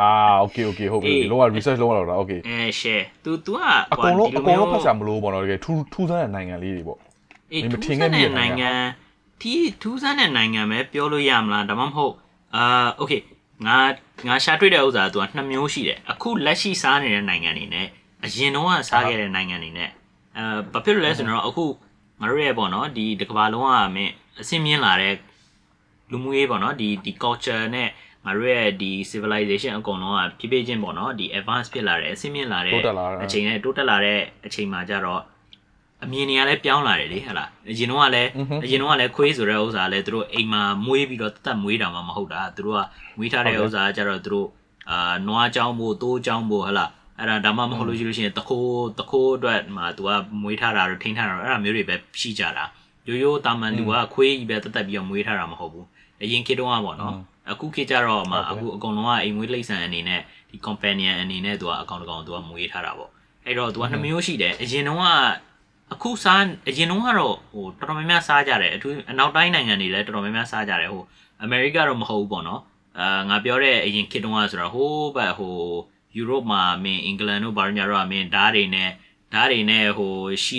[0.00, 0.10] အာ
[0.42, 6.98] okay okay ဟုတ်ပြီလောက research လုပ်ရတော့ okay အဲ share तू तू อ่ะ အကုန်လုံးအကုန်လုံးဖတ်ချာမလို့ပေါ့နော်တကယ်ထူးထူးဆန်းတဲ့နိုင်ငံလေးတွေပေါ့
[7.52, 8.70] အေး မ ထူး ထင် ဆ ခဲ့ န်း မိ တဲ့ တဲ့နိုင်ငံ
[9.41, 12.13] နိုင်ငံတီထူးဆန်းတဲ့နိုင်ငံပဲပြောလို့ရမလားဒါမှမဟုတ်
[12.55, 13.21] အာ okay
[13.65, 13.77] ငါ
[14.27, 17.87] ငါရှာတွေ့တဲ့ဥစ္စာက तू ကနှစ်မျိုးရှိတယ်အခုလက်ရှိစားနေတဲ့နိုင်ငံတွေနဲ့
[18.25, 19.89] အရင်တော့ကစားခဲ့တဲ့နိုင်ငံတွေနဲ့
[20.37, 21.65] အဲဘာဖြစ်လို့လဲဆိုတော့အခု
[22.19, 25.13] ငါတို့ရဲ့ပေါ့နော်ဒီတစ်ကမ္ဘာလုံးကမင်းအစင်းမြင့်လာတဲ့
[26.11, 27.89] လူမှုရေးပေါ့နော်ဒီဒီ culture နဲ့
[28.25, 35.21] ငါတို့ရဲ့ဒီ civilization အကုန်လုံးကဖြည်းဖြည်းချင်းပေါ့နော်ဒီ advance ဖြစ်လာတယ်အစင်းမြင့်လာတဲ့တိုးတက်လာတာအချိန်နဲ့တိုးတက်လာတဲ့အချိန်မှာကြတော့
[36.03, 38.29] အမြင်တွေကလည်းပြောင်းလာတယ်လေဟဲ့လားအရင်တော့ကလည်း
[38.63, 42.81] အရင်တော့ကလည်းခွေးဆိုတဲ့ဥစ္စာလည်းသူတို့အိမ်မှာမွေးပြီးတော့တတ်မွေးတာမှမဟုတ်တာသူတို့က
[43.17, 44.47] မွေးထားတဲ့ဥစ္စာကကြတော့သူတို့
[44.89, 46.89] အာနွားချောင်းမို့တိုးချောင်းမို့ဟဲ့လား
[47.19, 50.09] အဲ့ဒါဒါမှမဟုတ်လို့ရှိလို့ရှိရင်တခိုးတခိုးအတွက်မှာသူက
[50.41, 52.65] မွေးထားတာတော့ထိန်းထားတာတော့အဲ့ဒါမျိုးတွေပဲရှိကြတာ
[53.07, 55.85] ရိုးရိုးတာမန်လူကခွေးကြီးပဲတက်တက်ပြီးတော့မွေးထားတာမဟုတ်ဘူး
[56.23, 57.13] အရင်ခေတ်တုန်းကပေါ့နော်
[57.51, 63.09] အခုခေတ်ကျတော့မှအခုအကုန်လုံးကအိမ်မွေးလိမ့်ဆန်အနေနဲ့ဒီ companion အနေနဲ့သူကအကောင်တကောင်သူကမွေးထားတာပေါ့
[63.45, 65.07] အဲ့တော့သူကနှမျိုးရှိတယ်အရင်တုန်းက
[65.93, 71.03] အခုစားအရင်တုန်းကတော့ဟိုတော်တော်များများစားကြတယ်အထူးအနောက်တိုင်းနိုင်ငံတွေလည်းတော်တော်များများစားကြတယ်ဟို
[71.43, 72.61] အမေရိကတော့မဟုတ်ဘူးပေါ့နော်
[72.99, 75.57] အာငါပြောတဲ့အရင်ခေတ်တုန်းကဆိုတော့ဟိုးဘက်ဟို
[76.15, 78.89] ယူရိုပမှာမင်းအင်္ဂလန်တို့ဘာလို့ညာတော့မင်းဓာတ်တွေနဲ့
[79.33, 80.13] ဓာတ်တွေနဲ့ဟို
[80.43, 80.57] ရှီ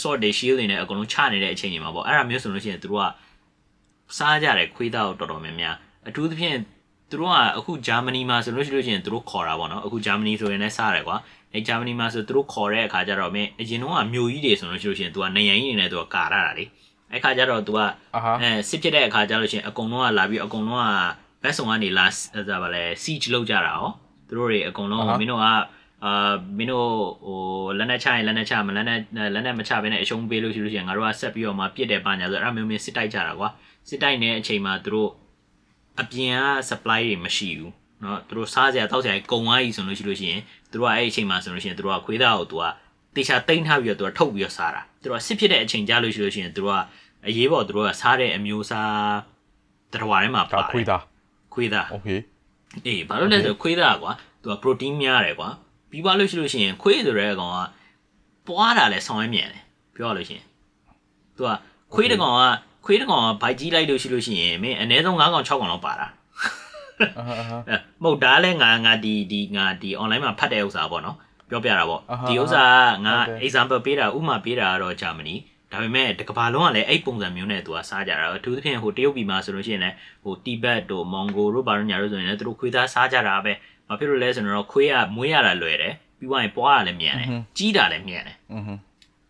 [0.00, 5.76] sort တွေ shield တွေနဲ့အကုန်လုံးချနေတဲ့အချိန်တွေမှာပေါ့အဲ့ဒါမျိုးဆိုလို့ရှိရင်သူတို့ကစားကြတယ်ခွေးသားကိုတော်တော်များများ
[6.08, 6.56] အထူးသဖြင့်
[7.10, 11.16] သူတို့ကအခုဂျာမနီမှာဆိုလို့ရှိလို့ချင်းသူတို့ခေါ်တာပေါ့နော်အခုဂျာမနီဆိုရင်လည်းစားတယ်ကွာ
[11.54, 16.64] အဲဂျာမနီမှာဆိုသူတို့ခေါ်တဲ့အခါကျတော့မင်းအရင်တော့ကမြို့ကြီးတွေဆိုလို့ရှိလို့ချင်းသူကနိုင်ငံကြီးတွေနဲ့သူကကာရတာလေ
[17.12, 17.80] အဲခါကျတော့သူက
[18.40, 20.90] အဲစစ်ဖြစ်တဲ့အခါကျလို့ချင်းအကုန်လုံးကလာပြီးအကုန်လုံးက
[21.42, 23.86] ဘက်ဆောင်ကနေလာဆိုတာဗာလဲ siege လုပ်ကြတာရော
[24.28, 25.52] သူတို့တွေအကုန်လုံးမင်းတို့ကအာ
[26.58, 26.90] မင်းတို့
[27.26, 27.40] ဟို
[27.78, 28.98] လက်နဲ့ချရင်လက်နဲ့ချမလက်နဲ့
[29.34, 33.48] လက်နဲ့မချဘဲနဲ့အရှုံးပေးလို့ရှိလို့ရှိရင်ငါတို့ကဆက်ပြီးတော့မှပြစ်တယ်ပါညာဆိုအဲ့ဒါမျိုးမျိုးစစ်တိုက်ကြတာကွာ
[33.88, 35.10] စစ်တိုက်နေတဲ့အချိန်မှာသူတို့
[36.01, 40.41] အပြင်က supply တွေမရှိဘူးเนาะသူတို့စားစရာတောက်စရာကုန်သွားပြီဆိုလို့ရှိလို့ရှိရင်
[40.71, 42.63] သူတို့ကအဲ့ဒီအချိန်မှာဆိုလို့ရှိရင်သူတို့ကခွေးသားကိုသူက
[43.15, 46.79] တေချာတိမ့်ထားပြီးတော့သူကထုတ်ပြီးတော့စားတာသူတို့ကစစ်ဖြစ်တဲ့အချိန်ကြာလို့ရှိလို့ရှိရင်သူတို့က
[47.27, 48.91] အရေးပေါ်သူတို့ကစားတဲ့အမျိုးအစား
[49.93, 51.01] တရဝါထဲမှာ ဒါ ပါတယ် ခွေးသား
[51.53, 52.09] ခွေးသား โอเค
[52.85, 55.49] အေးဘာလို့လဲဆိုတော့ခွေးသားကွာသူက protein များတယ်ကွာ
[55.89, 57.59] ပြီးပါလို့ရှိလို့ရှိရင်ခွေးဆိုတဲ့ကောင်က
[58.47, 59.63] ပွားတာလဲဆောင်းရမ်းမြန်တယ်
[59.95, 60.45] ပြောရလို့ရှိရင်
[61.35, 61.49] သူက
[61.93, 62.43] ခွေးတစ်ကောင်က
[62.88, 66.06] ခွေးတစ်ကောင်ကဗိုက်ကြီးလိုက်လို့ရှိလို့ရှိရင်မင်းအနည်းဆုံး9ကောင်6ကောင်လောက်ပါတာ
[68.02, 71.16] မဟုတ်ဒါလည်းငါငါဒီဒီငါဒီ online မှာဖတ်တဲ့ဥစ္စာပေါ့နော်
[71.50, 72.64] ပြောပြတာပေါ့ဒီဥစ္စာ
[73.04, 75.34] ကငါ example ပေးတာဥမာပေးတာကတော့ဂျာမနီ
[75.72, 83.52] ဒါပေမဲ့တကဘာလုံးကလည်းအဲ့ပုံစံမျိုးနဲ့သူကစားကြတာအထူးသဖြင့်ဟိုတရုတ်ပြည်မှာဆိုလို့ရှိရင်လည်းဟိုတိဘက်တို့မွန်ဂိုတို့ဘာလို့ညာတို့ဆိုရင်လည်းသူတို့ခွေးသားစားကြတာပဲ
[83.88, 87.28] ဘာဖြစ်လို့လဲဆိုတော့ခွေးကမွေးရတာလွယ်တယ်ပြီးွားရင်ပွားရလည်းမြန်တယ်
[87.58, 88.36] ကြီးတာလည်းမြန်တယ်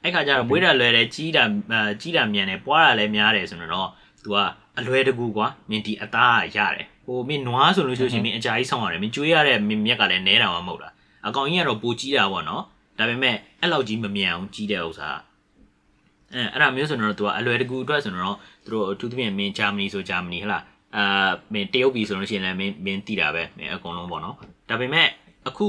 [0.08, 3.88] အဲ့ခါကျတော့မွေးတာလွယ်တယ်ကြီးတာအာကြီးတာမြန်တယ်ပွားတာလည်းများတယ်ဆိုတော့
[4.22, 4.36] तू က
[4.78, 10.92] အလွယ်တကူကွာမင်းဒီအသားကရတယ်ဟိုမင်းနွားဆိုလို့ရှိလို့ရှိရင်မင်းအကြာကြီးဆောင်းရတယ်မင်းကျွေးရတဲ့မင်းမြက်ကလည်းနဲတာမှမဟုတ်လား
[11.26, 12.62] အကောင်ကြီးကတော့ပိုကြီးတာပေါ့နော်
[12.98, 15.10] ဒါပေမဲ့အဲ့လောက်ကြီးမမြန်အောင်ကြီးတဲ့ဥစ္စာ
[16.34, 20.62] အဲအဲ့ဒါမျိုးဆိုတော့ तू ကအလွယ်တကူအတွက်ဆိုတော့သူတို့အထူးသဖြင့်မင်းဂျာမနီဆိုဂျာမနီဟလား
[20.96, 24.34] အာမင်းတရုတ်ပြည်ဆိုလို့ရှိရင်လည်းမင်းမင်းတည်တာပဲမင်းအကုန်လုံးပေါ့နော်
[24.68, 25.08] ဒါပေမဲ့
[25.48, 25.66] အခု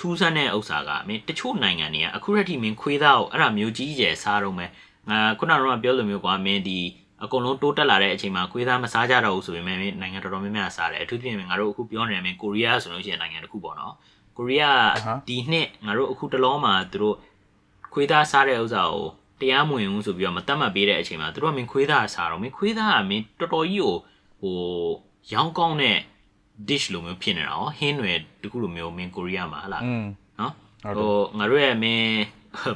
[0.00, 4.70] ထူးဆန်းတဲ့ဥစ္စာကမင်းတချို့နိုင်ငံတွေကအခုရက်ထိမင်းခွေးသားကိုအဲ့ဒါမျိုးကြီးကျယ်စားတော့မယ်
[5.10, 6.78] ငါခုနကတော့ပြောလိုမျိုးကွာမင်းဒီ
[7.24, 13.94] အကုန်လုံးတိုးတက်လာတဲ့အချိန်မှာခွေးသားမစားကြတော့ဘူးဆိုပေမဲ့မင်းနိုင်ငံတော်တော်များများစားတယ်အထူးသဖြင့်ငါတို့အခုပြောနေတယ်မင်းကိုရီးယားဆိုလို့ရှိရင်နိုင်ငံတစ်ခုပေါ့နော်
[14.36, 17.16] ကိုရီးယားအဟမ်းဒီနှစ်ငါတို့အခုတလုံးမှာသူတို့
[17.92, 19.06] ခွေးသားစားတဲ့ဥစ္စာကို
[19.40, 23.94] တရားမဝင်ဘူးဆိုပြီးတော့မတတ်မှတ်ပေးတဲ့အချိန်မှာသူတို့ကမင်းခွေးသားစားတော့မင်းခွေးသားကမင်းတော်တော်ကြီးကို
[24.40, 24.58] ဟို
[25.32, 25.98] ရောင်းကောင်းတဲ့
[26.68, 30.04] dish လိုမျိုးဖြစ်နေတာဟောဟင်းတွေတခုလိုမျိုးမင်းကိုရီးယားမှာဟလားอืม
[30.40, 32.16] နော်ဟုတ်တယ်ဟိုငါတို့ရဲ့မင်း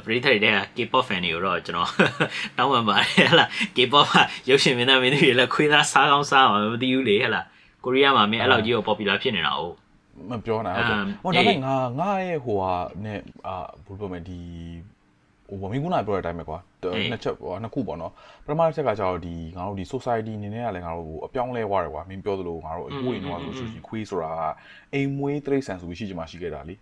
[0.05, 1.89] ပရိသတ်တွေက K-pop fan တွေကိုတော့ကျွန်တော်
[2.57, 4.15] တောင်းပန်ပါတယ်ဟလား K-pop က
[4.49, 7.45] ရုပ်ရှင်မင်းသားမင်းတွေလည်းခွေးသားစားကောင်းစားအောင်မသိဘူးလေဟလား
[7.83, 9.75] ကိုရီးယားမှာမင်းအဲ့လောက်ကြီးကို popular ဖြစ်နေတာဟုတ်
[10.29, 12.73] မပြောနိုင်ဟုတ်တယ်အမ်ဟိုဒါပေအေးမဲ့ငါငါရဲ့ဟိုဟာ
[13.05, 14.39] နဲ့အာဘယ်လိုပြောမလဲဒီ
[15.61, 18.11] ဟိုမင်းကနာပြောတဲ့အတိုင်းပဲကွာတအေးနှစ်ချက်ဟိုနှစ်ခုပေါ့နော်
[18.45, 24.41] ပထမတစ်ချက်ကကျတော့ဒီငါတို့ဒီ society အနေနဲ့ကလည်းငါတို့ဟိုအပြောင်းလဲသွားတယ်ကွာမင်းပြောသလိုငါတို့အခုရင်တော့ဆိုလို့ရှိရင်ခွေးဆိုတာက
[24.93, 26.75] အိမ်မွေးတိရစ္ဆာန်ဆိုပြီးရှိချင်မှရှိခဲ့တာလी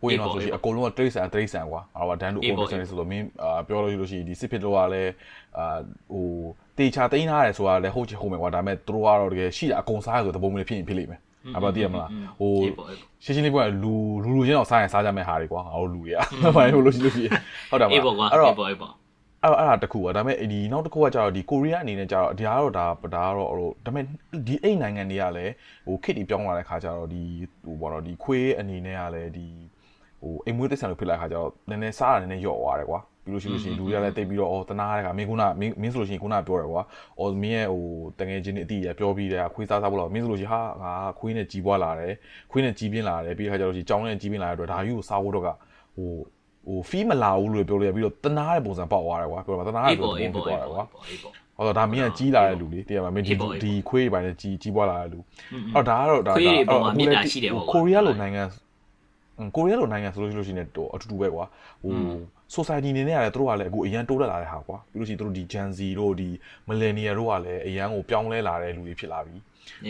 [0.00, 5.12] ဟိုရင်တော့ဆိုရှင်အကုန်လုံးကတိရစ္ဆာန်တိရစ္ဆာန်ကွာငါတို့ကဒန်တို့အေးအိုပေါ့ပရှင်ဆိုတော့မင်းအာပြောလို့ရှိလို့ရှိရင်ဒီစစ်ဖြစ်တော့ကလည်း
[5.58, 5.78] အာ
[6.12, 6.28] ဟို
[6.78, 11.20] တေချာတိန်းထားတယ်ဆိုတာလည်းဟုတ်ချင်ဟုတ်မယ်ကွာဒါပေမဲ့သူတို့ကတော့တကယ်ရှိတာအကုန်စားရဆိုတပုံမျိုးဖြစ်ရင်ဖြစ်လိမ့်မယ်
[11.56, 13.92] အဘသိရမလားဟိုအေးပေါ့အေးပေါ့ရှင်းရှင်းလေးပြောရင်လူ
[14.24, 16.18] လူလူချင်းတော့စားရင်စားကြမဲ့ဟာတွေကွာငါတို့လူတွေက
[16.56, 17.32] ဘာလို့လို့ရှိလို့ရှိရင်
[17.70, 18.92] ဟုတ်တယ်မအေးလားပေါ့ကွာအဲ့တော့အေးပေါ့အေးပေါ့
[19.42, 24.04] အဲ့တော့အဲ့ဒါတစ်ခုอ่ะဒါပေမဲ့ဒီနောက်တစ်ခုကကျတော့ဒီကိုရီးယားအနေနဲ့ကျတော့ဒီဟာကတော့ဒါဒါကတော့ဟိုဒါပေမဲ့
[24.46, 25.52] ဒီအိတ်နိုင်ငံတွေကလည်း
[25.86, 27.22] ဟိုခစ်တီပြောင်းလာတဲ့ခါကျတော့ဒီ
[27.64, 29.46] ဟိုဘောတော့ဒီခွေးအနေနဲ့ကလည်းဒီ
[30.22, 36.82] ဟိုအိမ်မွေးတိဆန်လို့ဖြစ်လာတဲ့ခါကျတော့နည်းနည်းစားရနည်းနည်းညော့သွားတယ်ကွာ ပြီးလို့ရှိလို့ရှိရင်လူတွေကလည်းတိတ်ပြီးတော့အော်တနာတဲ့ခါမင်းကုနာမင်းမင်းဆိုလို့ရှိရင်ကုနာပြောတယ်ကွာ
[37.20, 37.84] အော်မင်းရဲ့ဟို
[38.18, 42.14] တငယ်ချင်းတွေအတိအကျပြောပြီးတဲ့ခွေးစားစားဖို့တော့မင်းဆိုလို့ရှိရင်ဟာငါခွေးနဲ့ကြီးပွားလာတယ်
[42.50, 45.48] ခွေးနဲ့ကြီးပြင်းလာတယ်ပြီးတဲ့ခါကျတော့ရှိကြောင်းနဲ့ကြီးပြင်းလာတဲ့အတွက်ဒါယူကိုစားဖို့တော့က
[45.96, 46.10] ဟို
[46.66, 55.18] ဟိုဖီးမလာဘူးလို့ပြောလို့ရပြီးတော့တနာတဲ့ပုံစံပေါက်သွားတယ်ကွာပြောပါတနာတဲ့အေးပုံပေါ့စံအေးဖြစ်ပေါ့သွားအေးတယ်ကွာပေါ့အေးပေါ့ဟောတော့ဒါမင်းကကြီးလာတဲ့လူလေတကယ်ပါမင်းဒီအေးပေါ့အေးပေါ့ဒီခွေးတွေပိုင်းနဲ့ကြီးကြီးပွားလာတဲ့လူ
[55.52, 58.67] อืมအော်ဒါကတော့ဒါခွေးတွေပေါ်မှာအခုမေတ္တာလည်းရှိတယ်ပေါ့ကွာကိုရီးယားလိုနိုင်ငံဟွန်း
[59.56, 61.44] ကိုရီးယားလိုနိုင်ငံဆိုလို့ရှိလို့ရှိရင်တော့အတူတူပဲကွာ
[61.82, 61.92] ဟို
[62.56, 66.28] society အနေနဲ့ကလည်းသူတို့ကလည်းအခုအရန်တိုးတက်လာတဲ့ဟာကွာပြီးလို့ရှိရင်သူတို့ဒီ Gen Z တို့ဒီ
[66.68, 69.42] millennial တို့ကလည်းအရန်ကိုပြောင်းလဲလာတဲ့လူတွေဖြစ်လာပြီအေး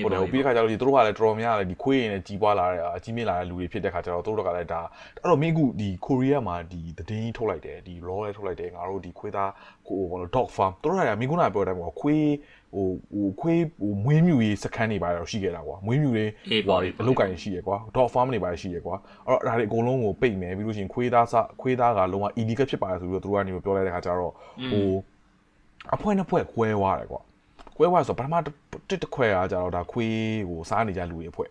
[0.04, 4.80] ဟုတ်တယ်ပေါ့ဟိုပြီးတဲ့ခါကျတော့ဒီသူတို့ကလည်းတော်တော်များများလည်းဒီခွေးရင်လည်းကြီးပွားလာတဲ့အကြီးမြင့်လာတဲ့လူတွေဖြစ်တဲ့ခါကျတော့သူတို့ကလည်းဒါ
[5.20, 9.50] အဲ့တော့မင်းအခုဒီကိုရီးယားမှာဒီသတင်းကြီးထုတ်လိုက်တယ်ဒီ law လည်းထုတ်လိုက်တယ်ငါတို့ဒီခွေးသား
[9.88, 12.26] ကိုဟို dog farm သူတို့ကလည်းမင်းကနာပြောတဲ့အတိုင်းပေါ့ခွေး
[12.74, 24.32] ဟိုဟိုခွေးဟိုမွေးမြူရေးစခန်းတွေပါတော့ရှိခဲ့တာကွာမွေးမြူရေးအေးပေါ့ဟိုအေးပေါ့အလုပ်ကိုင်ရှိရကွာ dog farm တွေပါရှိရကွာအဲ့တော့ဒါတွေအကုန်လုံးကိုပိတ်မယ်ပြီးလို့ရှိရင်ခွေးသားစခွေးသားကလုံးဝ illegal ဖြစ်ပါတယ်ဆိုပြီးတော့သူတို့ကနေပြောလိုက်တဲ့ခါကျတော့
[24.70, 24.90] ဟို
[25.94, 27.20] အဖွဲနှစ်ဖွဲကွဲသွားတယ်ကွာ
[27.78, 30.16] ကွဲဝါဆိုပထမတစ်တစ်ခွဲကကြတော့ဒါခွေး
[30.48, 31.46] ဟိုစားနေကြလူတွေအဖွဲ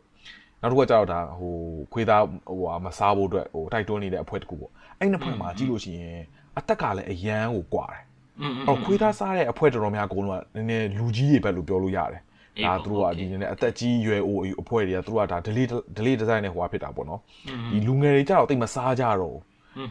[0.62, 1.54] နောက်တစ်ခုကကျတော့ဒါဟို
[1.94, 6.22] ခွေးသားဟိုဟာမစားဖို့အတွက်ဟိုတိုက်တွန်းနေတဲ့အဖွဲ့တစ်ခုပေါ့အဲ့နှစ်ဖွဲ့မှာကြည့်လို့ရှိရင်
[6.58, 8.04] အသက်ကလည်းအရန်ကိုကွာတယ်
[8.42, 12.22] อืมအော်ခွေးသားစားတဲ့အဖွဲ့တော်တော်များအကုန်လုံးကနည်းနည်းလူကြီးတွေပဲလို့ပြောလို့ရတယ်
[12.66, 15.66] ဒါသူတို့ကဒီနည်းနည်းအသက်ကြီးရွယ်အိုအဖွဲ့တွေကသူတို့ကဒါ delay
[15.98, 17.22] delay design နဲ့ဟိုဟာဖြစ်တာပေါ့နော်
[17.72, 19.38] ဒီလူငယ်တွေကြတော့တိတ်မစားကြတော့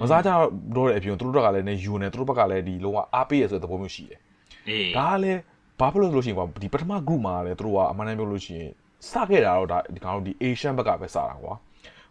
[0.01, 0.31] မစားကြ
[0.77, 4.21] တော့တဲ့အပြင်သူတို့ကလည်းနေယူနေသူတို့ဘက်ကလည်းဒီလုံးဝအားပေးရဆိုတဲ့သဘောမျိုးရှိတယ်
[4.69, 5.41] အေးဒါကလည်း
[5.81, 8.71] ဘာဖြစ်လို့ဆိုလို့ရှိရင်ကွာဒီပထမ group မှာလည်းသူတို့ကအမှန်တမ်းပြောလို့ရှိရင်
[9.11, 11.55] စခဲ့တာတော့ဒါဒီကောင်တို့ဒီ Asian ဘက်ကပဲစတာကွာ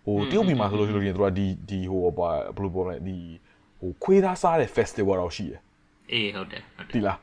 [0.06, 3.18] ဟိုတရုတ်ပြည်မှာဆိုလို့ရှိရင်သူတို့ကဒီဒီဟိုဘာဘယ်လိုပြောမလဲဒီ
[3.80, 5.60] ဟိုခွေးသားစားတဲ့ festival တော့ရှိတယ်
[6.12, 7.18] အေးဟုတ်တယ်ဟုတ်တယ်ဒီလား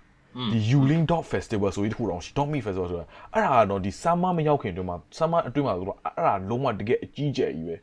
[0.53, 7.77] ဒီ Yuling Dog Festival ဆိုပြီးတစ်ခုတော့ရှိ Dog Meat Festival ဆိုတာအဲ့ဒါကတော့ဒီ summer မရောက်ခင်အတွင်းမှာ summer အတွင်းမှာဆိုတော့အဲ့ဒါလုံးဝတကယ်အကြီးကျယ်ကြီးပဲ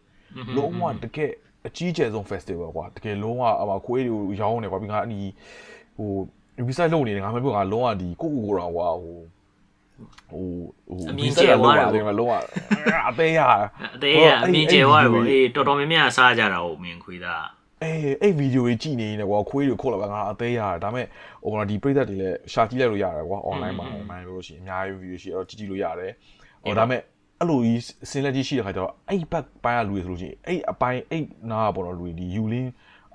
[0.55, 1.31] လုံးဝတကယ်
[1.67, 5.19] အကြီးကျယ်ဆုံး festival ကွာတကယ်လုံးဝအမခွေးတွေကိုရောင်းနေကွာပြီးငါအနီ
[5.97, 6.11] ဟို
[6.67, 9.17] website လုပ်နေတယ်ငါမပြောငါလုံးဝဒီကိုကိုကိုတော့ကွာဟို
[10.29, 10.45] ဟို
[10.87, 12.33] ဟိုအမြင်ကျယ်သွားတာတယ်လုံးဝ
[13.09, 13.39] အသေးရ
[13.95, 17.45] အသေးကအမြင်ကျယ်သွားတယ်ပေါ့အေးတော်တော်များများစားကြတာဟုတ်မင်းခွေးသား
[17.83, 21.05] အေးအဲ့ဗီဒီယိုကြီးကြည့်နေနေကွာခွေးတွေခုတ်လာပါငါအသေးရတယ်ဒါပေမဲ့
[21.43, 26.11] ဟိုကဒီပရိသတ်တွေလည်းရှာကြည့်လိုက်လို့ရတယ်ကွာ online မှာ online လို့ရှိရင်အများကြီးဗီဒီယိုရှိအဲ့တော့ကြည့်ကြည့်လို့ရတယ်
[26.63, 27.01] ဟိုဒါပေမဲ့
[27.39, 32.67] အဲ့လိုကြီးစင်လက်ကြီးရှိတဲ့ခါကျတော့အဲ့ဘက်ပိုင်းကလူတွေဆိုလို့ရှိရင်အဲ့အပိုင်းအဲ့နားကပေါ့နော်လူတွေဒီ Yulin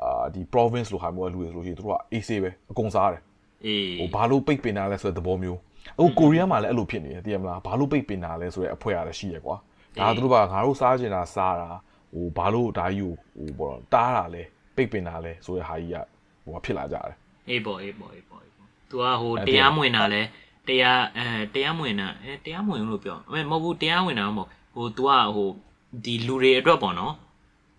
[0.03, 3.23] အာဒီ province လို့ဟာမျိုးကလူတွေဆိုလို့ရှိရင်တို့က AC ပဲအကုန်စားတယ်
[3.67, 5.61] အေးဟိုဘာလို့ပိတ်ပင်တာလဲဆိုတဲ့သဘောမျိုး
[5.99, 9.57] အခုကိုရီးယားမှာလည်းအဲ့လိုဖြစ်နေတယ်သိရမလားဘာလို့ပိတ်ပင်တာလဲဆိုတဲ့အဖွဲရတယ်ရှိရကွာ
[9.99, 11.69] ဒါတို့ကငါတို့စားချင်တာစားတာ
[12.15, 14.43] ဟိုဘာလို့ဒါကြီးကိုဟိုပေါ့တားတာလဲ
[14.77, 15.97] ပိတ်ပင်တာလဲဆိုတဲ့ဟာကြီးက
[16.45, 17.17] ဟိုဖြစ်လာကြတယ်
[17.49, 20.23] အေးပေါ့အေးပေါ့အေးပေါ့အေးပေါ့သူကဟိုတရားမဝင်တာလဲ
[20.69, 25.49] တရားအဲတရားမဝင်တာအဲတရားမဝင်ဘူးလို့ပြောအဲမဟုတ်ဘူးတရားဝင်တာမဟုတ်ဟို तू ကဟို
[26.05, 27.15] ဒီလူတွေအတွက်ပေါ့နော်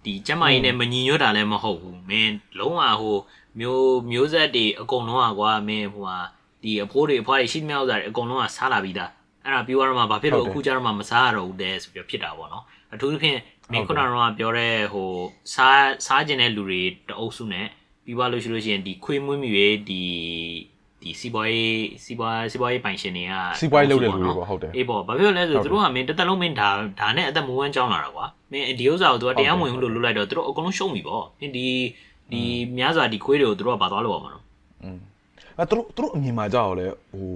[0.05, 3.17] ဒီကျမကြီးနဲ့မညီညွတ်တာလည်းမဟုတ်ဘူးမင်းလုံးဝဟို
[3.60, 6.18] မျိုးမျိုးဆက်တွေအကုန်လုံးอ่ะကွာမင်းဟိုဟာ
[6.62, 9.10] ဒီအဖိုးတွေအဖွားတွေရှိသမျှဥစ္စာတွေအကုန်လုံးอ่ะစားလာပြီးသား
[9.44, 13.38] အဲ့ဒါပြောရမှာဘာဖြစ်လို့အခုကျတော့မှမစားရတော့ဘူးတဲ့ဆိုပြီးဖြစ်တာပေါ့နော်အထူးသဖြင့်
[13.72, 15.10] မင်းခုနကတော့ပြောတဲ့ဟို
[15.54, 17.66] စားစားကျင်တဲ့လူတွေတအုပ်စုနဲ့
[18.04, 20.02] ပြီးသွားလို့ရှိလို့ရှိရင်ဒီခွေးမွေးမြူရေးဒီ
[21.02, 26.68] ဒီစီးပွားရေးစီးပွားစီးပွားရေးပိုင်ရှင်တွေက စီးပွားရေးလုပ်တဲ့လူတွေပေါ့ဟုတ်တယ် အေးပေါ့ဘာဖြစ်လို့လဲဆိုသူတို့ကမင်းတစ်သက်လုံးမင်းဒါ
[27.00, 31.66] ဒါနဲ့အသက်မဝမ်းကြောင်းလာတာကွာမင်းဒီဥစ္စာကိုသူကတရားမဝင်ဘူးလို့လွတ်လိုက်တော့သူတို့အကုန်လုံးရှုံးပြီပေါ့မင်းဒီ
[32.31, 32.41] ဒီ
[32.77, 34.43] များစွာဒီခွေးတွေကိုသူတို့ကဘာသွားလို့ပါမလို့
[35.57, 37.29] အဲသူတို့သူတို့အမြင်မှာကြောက်လဲဟို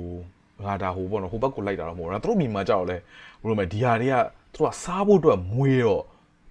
[0.65, 2.97] ငါဒါဟိုပေါ့နော်ဟိုဘက်ကိုလိုက်တာတော့မဟုတ်ဘူးသူတို့အမြင်မှာကြောက်လဲ
[3.41, 4.15] ဘယ်လိုမလဲဒီဟာတွေက
[4.53, 6.03] သူတို့ကစားဖို့အတွက်မွေးတော့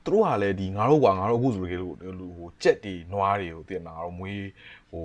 [0.04, 1.70] သူတို့ကလည်းဒီငါတို့ကငါတို့အခုဆိုလို့
[2.38, 4.42] ဟိုကြက်တွေနွားတွေကိုသိရမလားငါတို့မွေး
[4.92, 5.04] ဟို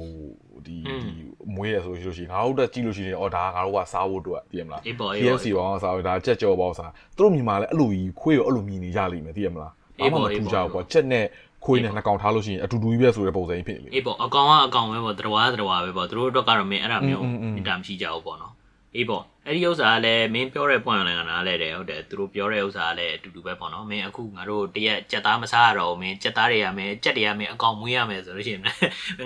[0.66, 1.12] ဒီဒီ
[1.56, 11.26] မွေးရဆိုလို့ရှိရင်ငါတို့တက်ကြည့်လို့ရှိရင်အော်ဒါငါတို့ကစားဖို့အတွက်သိရမလားအေးပေါ့အေးပေါ့ KFC ဘောင်းစားဒါကြက်ကြောဘောင်းစားသူတို့မြင်မှာလည်းအဲ့လိုကြီးခွေးရောအဲ့လိုမြင်နေကြလိမ့်မယ်သိရမလားဘာမှမထူးကြဘူးကွာကြက်နဲ့
[11.66, 17.24] ခွေးနဲ့နှစ်ကောင်ထားလို့ရှိရင်အတူတူကြီးပဲဆိုတဲ့ပုံစံကြီးဖြစ်နေပြီအေးပေါ့အကောင်ကအကောင်ပဲပေါ့တရဝါတရဝါပဲပေါ့သူတို့အတွက်ကတော့မင်းအဲ့ဒါမျိုး
[17.56, 18.54] အင်တာမရှိကြဘူးပေါ့နော်
[18.96, 28.64] အေးပေါ့အဲ့ဒီဥစ္စာကလည်းမင်းပြောတဲ့ point လည်းကနားလဲတယ်ဟုတ်တယ်သူတို့ပြောတဲ့ဥစ္စာကလည်းအတူတူပဲပေါ့နော်မင်းအခုငါတို့တရက်ကြက်သားမစားရတော့မင်းကြက်သားတွေရမယ်ကြက်တွေရမယ်အကောင်မွေးရမယ်ဆိုလို့ရှိရင်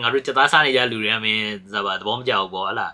[0.04, 2.94] ငါတို့ကြက်သားစားနေကြလူတွေကမင်းဇာပါသဘောမကျဘူးပေါ့ဟလား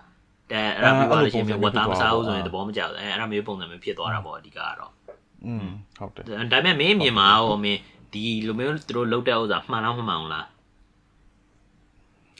[0.50, 4.92] အဲအဲ့ဒါမျိုးပါလို့ရှိရင်ဝတ်သားမစားဘူးဆိုရင်သဘောမကျဘူးအဲအဲ့ဒါမျိုးပုံစံမျိုးဖြစ်သွားတာပေါ့အဓိကကတော့
[5.46, 7.80] อืมဟုတ်တယ်ဒါပေမဲ့မင်းအမြင်မှာဟိုမင်း
[8.13, 10.45] ဒီလိုမျိုးသူတို့လောက်တဲ့ဥစ္စာမှန်လားမမှန်ဘူးလား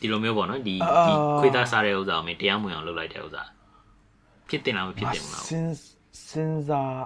[0.01, 0.75] ဒီလိုမျိုးပေါ့နော်ဒီ
[1.07, 3.43] ဒီခွေးသားစားတဲ့ဥစ္စာကိုမင်းတရားမဝင်အောင်လုပ်လိုက်တဲ့ဥစ္စာ
[4.49, 5.65] ဖြစ်တင်လားမဖြစ်တင်ဘူးလား စင်
[6.27, 7.03] စင်စား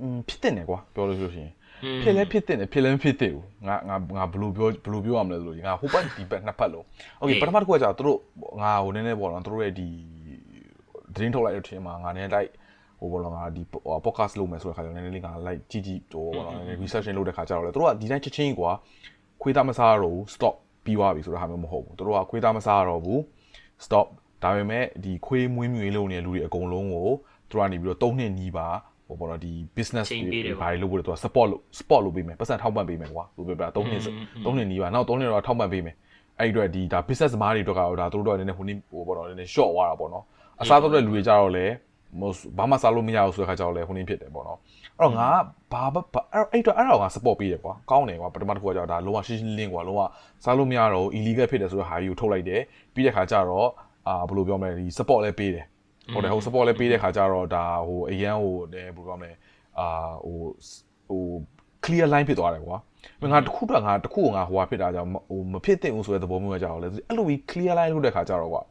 [0.00, 1.50] อืมဖြစ်တယ်ကွာပြောလို့ဆိုရှင်
[1.84, 6.86] อืม ဖြစ်လဲဖြစ်တယ်ဖြစ်လဲမဖြစ်တယ်ဘူးငါငါငါဘယ်လိုပြောဘယ်လိုပြောရမလဲဆိုလို့ငါဟိုဘက်ဒီဘက်နှစ်ဖက်လုံး
[7.18, 8.18] โอเคပထမတစ်ခုကကြာသူတို့
[8.62, 9.88] ငါဟိုနည်းနည်းပေါ့နော်သူတို့ရဲ့ဒီ
[11.14, 12.50] သတင်းထုတ်လိုက်တဲ့ထင်မှာငါနည်းလိုက်
[13.01, 13.61] ဟိုဘောလောငါဒီ
[14.05, 18.71] podcast လုပ်မယ်ဆိုတဲ့ခါကျတော့နည်းနည်းလေးငါ like ကြည့်ကြည့်တော့ဘောလောနည်းနည်း research လုပ်တဲ့ခါကျတော့လေသူတို့ကဒီတိုင်းချက်ချင်းကွာ
[19.41, 23.19] ခွေးသားမစားတော့ဘူး stop ပြီးသွားပြီဆိုတဲ့ဟာမျိုးမဟုတ်ဘူးသူတို့ကခွေးသားမစားတော့ဘူး
[23.85, 24.07] stop
[24.43, 27.07] ဒါပေမဲ့ဒီခွေးမွေးမြူရေးလုပ်နေတဲ့လူတွေအကုန်လုံးကို
[27.49, 28.67] သူတို့ကနေပြီးတော့၃နှစ်နီးပါ
[29.07, 34.01] ဟိုပေါ့နော်ဒီ business တွေဘာတွေလုပ်ဖို့လဲသူက support လုပ် support လုပ်ပေးမယ်ပတ်စံထောက်ပံ့ပေးမယ်ကွာသူပြောပြ၃နှစ်
[34.45, 35.95] ၃နှစ်နီးပါနောက်၃နှစ်တော့ထောက်ပံ့ပေးမယ်
[36.39, 40.23] အဲ့ဒီအတွက်ဒီဒါ business သမားတွေအတွက်ကတော့ဒါသူတို့တော့နည်းနည်းဟိုနေ့ဟိုပေါ့နော်နည်းနည်း short သွားတာပေါ့နော်
[40.61, 41.65] အစားတော့တဲ့လူတွေကြတော့လေ
[42.57, 44.59] ဘာမှစားလို့မရဘူးဆိုတဲ့ခါကျတော့လေဟိုနေ့ဖြစ်တယ်ပေါ့နော်
[44.99, 45.27] အဲ့တော့ငါ
[45.71, 46.01] ဘာဘာ
[46.51, 50.01] အဲ့တော့အဲ့တော့ငါ support ပေးတယ်ကွာကောင်းတယ်ကွာပထမတစ်ခုကကျတော့ဒါလုံးဝရှင်းရှင်းလင်းကွာလုံးဝ
[50.43, 52.61] စားလို့မရတော့ illegal ဖြစ်တယ်ဆိုတဲ့ဟာကြီးကိုထုတ်လိုက်တယ်
[52.93, 53.69] ပြီးတဲ့ခါကျတော့
[54.07, 55.65] အာဘယ်လိုပြောမလဲဒီ support လည်းပေးတယ်
[56.13, 59.31] ဟုတ်တယ်ဟို support လည်းပေးတဲ့ခါကျတော့ဒါဟိုအရန်ဟိုဘယ်လိုပြောမလဲ
[59.79, 59.87] အာ
[60.25, 60.37] ဟို
[61.09, 61.23] ဟို
[61.83, 62.77] clear line ဖြစ်သွားတယ်ကွာ
[63.31, 68.61] ငါတခုတော့ငါတခုကငါဟိုဟာဖြစ်တာကြောင့်ဟိုမဖြစ်သင့်ဘူးဆိုတဲ့သဘောမျိုးကကြောက်လဲအဲ့လိုပြီး clear line လုပ်တဲ့ခါကျတော့ကွာ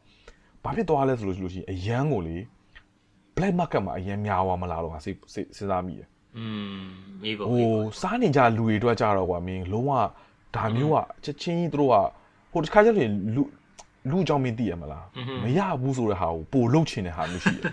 [0.63, 2.37] ဘာဖြစ်သွားလဲဆိုလို့ရှိလို့ရှိရင်အရန်ကိုလေ
[3.41, 6.81] black market မှာအရင်များသွားမလားတော့ငါစိတ်စဉ်းစားမိတယ်อืม
[7.23, 7.69] အေးပေါ့ဟို
[8.01, 9.91] စားနေကြလူတွေအတွက်ကြတော့ကွာမင်းလုံးဝ
[10.55, 11.95] ဒါမျိုးကချက်ချင်းကြီးတို့က
[12.51, 13.43] ဟိုတစ်ခါကျရင်လူ
[14.09, 15.05] လူအကြောင်းမင်းသိရမလား
[15.43, 17.65] မရဘူးဆိုတဲ့ဟာကိုပို့လုတ်ချင်တဲ့ဟာမျိုးရှိတယ်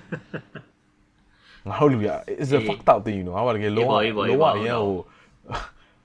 [1.69, 2.09] ငါတို့လူရ
[2.43, 3.93] is a fucked up thing you know ငါတို့ကတကယ်လုံးဝ
[4.29, 4.97] လုံးဝအရင်ဟို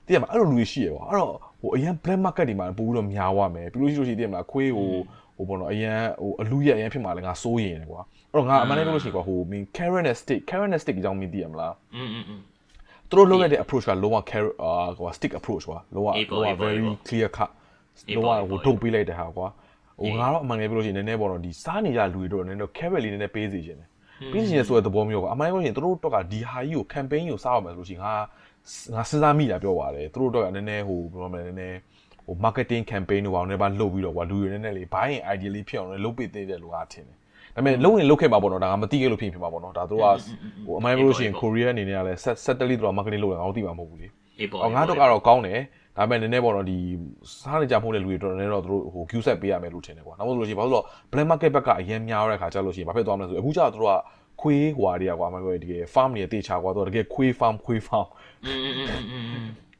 [0.06, 4.90] တည်ရမှာအဲ့လိုလူရှိရပါအဲ့တော့ဟိုအရင် black market တွေမှာပို့ပြီးတော့များသွားမယ်ပြီးလို့ရှိလို့ရှိရင်တည်မှာခွေးဟို
[5.37, 8.01] ဟိုပေါ့နော်အရင်ဟိုအလူရက်အရင်ဖြစ်မှာလဲငါစိုးရင်လေကွာ
[8.33, 12.41] အဲ့တော့ငါအမှန်တည်းပြောလို့ရှိရင်ကွာဟို mean carrot and stick carrot and stick အကြောင်းမသိရမလား อืมอืมอืม
[13.09, 17.49] သူတို့လုပ်လိုက်တဲ့ approach ကလုံးဝ carrot အာဟို stick approach ကွာလုံးဝလုံးဝ very clear cut
[18.15, 19.47] လုံးဝဟိုထုတ်ပေးလိုက်တဲ့ဟာကွာ
[19.99, 23.89] ဟိုငါတော့အမှန်တည်းပြောလို့ရှိရင်နည်းနည်းပေါ့နော်ဒီစားနေကြလူတွေတော့နည်းနည်း carrot လေးနည်းနည်းပေးစီခြင်းတယ်
[24.33, 28.13] ပေးစီခြင်းဆိုတဲ့သဘောမျိုးကွာအမှန်တည်းပြောရင်သူတို့တော့ကဒီဟာကြီးကို campaign ကိုစားရမယ်ဆိုလို့ရှိရင်ငါ
[28.95, 31.77] ငါစဉ်းစားမိတာပြောပါတယ်သူတို့တော့ကနည်းနည်းဟိုဘယ်လိုမလဲနည်းနည်း
[32.26, 37.16] ဟို marketing campaign တွေပါအောင်လည်းပါလုပ်ပြီးတော့ကွာလူတွေနဲ့နဲ့လေး buying idea လေးဖြစ်အောင်လည်းလုပ်ပေးသေးတယ်လို့ကထင်တယ်
[37.54, 40.06] ဒါပေမဲ့လုံရင်လုတ်ခဲ့မှာပေါ့နော်ဒါကမတိခဲ့လို့ဖြစ်ဖြစ်မှာပေါ့နော်ဒါတို့က
[40.66, 44.08] ဟိုအမိုင်းလို့ရှိရင် Korea အနေနဲ့ကလည်း satellite တို့က marketing လုပ်တာငါတို့သိမှာမဟုတ်ဘူးလေ
[44.62, 45.60] အော်ငါတို့ကတော့ကောင်းတယ်
[45.96, 46.76] ဒါပေမဲ့နည်းနည်းပေါ့နော်ဒီ
[47.40, 50.82] စားနေကြဖို့တဲ့လူတွေတော်တော်များများတော့သူတို့ဟို queue set ပေးရမယ်လို့ထင်တယ်ကွာနောက်မှဆိုလို့ရှိရင်ဘာလို့လဲ
[51.12, 53.98] black market ဘက်ကအရင်များရတဲ့ခါကျလို့ရှိရင်ဘာဖြစ်သွားမလဲဆိုအခုကျတော့သူတို့က
[54.40, 58.06] ခွေးကွာတွေကကွာမပြောတကယ် farm တွေတေချာကွာသူတို့တကယ်ခွေး farm ခွေး farm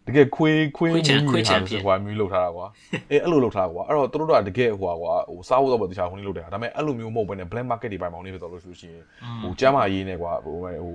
[0.07, 2.67] တကယ်ခွေးခွေးခွေးချန်ခွေးချန်ဆိုကွာမျိုးလောက်ထားတာကွာ
[3.11, 9.03] အဲအဲ့လိုလောက်ထားတာကွာအဲ့တော့သူတို့ကတကယ်ဟွာကွာဟိုစားဖို့တော့တေချာခုနေလောက်တယ်ဒါပေမဲ့အဲ့လိုမျိုးမဟုတ်ဘဲနဲ့ black market တွေပိုင်မောင်းနေဖြစ်တော့လို့ဆိုလို့ရှိရင်
[9.43, 10.95] ဟိုကျမ်းမာရေးနဲ့ကွာဟိုဟိုဟို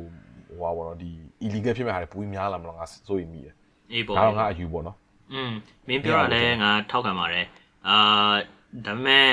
[0.60, 1.10] ဟွာပေါ့နော်ဒီ
[1.46, 3.54] illegal ဖြစ်မဲ့ဟာတွေပူပြီးများလာမလားငါစိုးရိမ်မိတယ်
[3.92, 4.98] အေးပေါ့ဒါတော့ငါအယူပေါ့နော်
[5.34, 5.52] อืม
[5.88, 7.46] မင်းပြောတာလဲငါထောက်ခံပါတယ်
[7.88, 7.98] အာ
[8.86, 9.30] ဒါပေမဲ့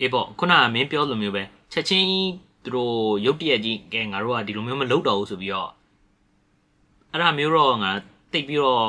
[0.00, 2.08] အေးပေါ့ခုနကမင်းပြောလိုမျိုးပဲချက်ချင်း
[2.64, 5.70] သူတို့ရုတ်တရက်ကြီးကဲငါတို့ကဒီလိုမျိုးမလုပ်တော့ဘူးဆိုပြီးတော့
[7.10, 7.90] အဲ့ဒါမျိုးတော့ငါ
[8.32, 8.82] တိတ်ပြီးတော့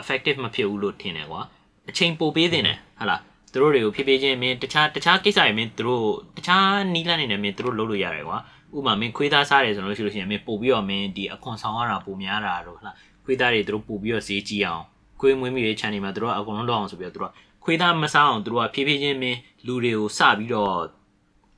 [0.00, 1.40] effective မဖြစ်ဘူးလို့ထင်တယ်ကွာ
[1.88, 3.20] အချိန်ပိုပေးတင်တယ်ဟာလား
[3.52, 8.38] သူတို့တွေကိုဖြည်းဖြည်းချင်းမင်းတခြားတခြားကိစ္စတွေမင်းသူတို့တခြားနီးလန်းနေတယ်မင်းသူတို့လုပ်လို့ရတယ်ကွာ
[8.76, 14.82] ဥပမာမင်းခွေးသားစားတယ်ဆိုလို့ရှိလို့ရှိရင်မင်းပို့ပြီးတော့မင်းဒီအခွန်ဆောင်ရတာပိုများတာတော့ဟာလားခွေးသားတွေသူတို့ပို့ပြီးတော့ဈေးကြီးအောင်
[15.20, 17.32] ခွေးမွေးမြူရေး channel မှာသူတို့ကအကုန်လုံးလောက်အောင်ဆိုပြီးတော့သူတို့က
[17.64, 20.74] ခွေးသားမစားအောင်သူတို့ကဖြည်းဖြည်းချင်းမင်းလူတွေကိုစပြီးတော့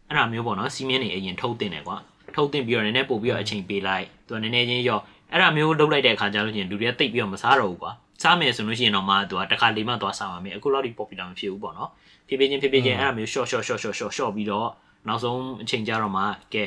[0.08, 1.96] အဲ့ဒါမျိုးပေါ့နော်စီမင်းတွေအရင်ထုတ်တင်တယ်ကွာ
[2.36, 7.92] ထုတ်တင်ပြီးတော့နည်းနည်းပို့ပြီးတော့အချိန်ပေးလိုက်သူကနည်းနည်းချင်းရော့ အဲ့ဒါမျိုးလုပ်လိုက်တဲ့အခါကျလို့ရှိရင်လူတွေကတိတ်ပြီးတော့မစားတော့ဘူးကွာ
[8.22, 11.90] စားမယ်ဆိုလို့ရှိရင်တော့မှသူကတစ်ခါလေးမှသွားစားမှာမင်းအခုလောက်ဒီ popular မဖြစ်ဘူးပေါ့နော်
[12.26, 14.68] ဖြည်းဖြည်းချင်းဖြည်းဖြည်းချင်းအဲ့ဒါမျိုး short short short short short short ပြီးတော့
[15.08, 16.22] နောက်ဆုံးအချိန်ကြတော့မှ
[16.54, 16.64] ကဲ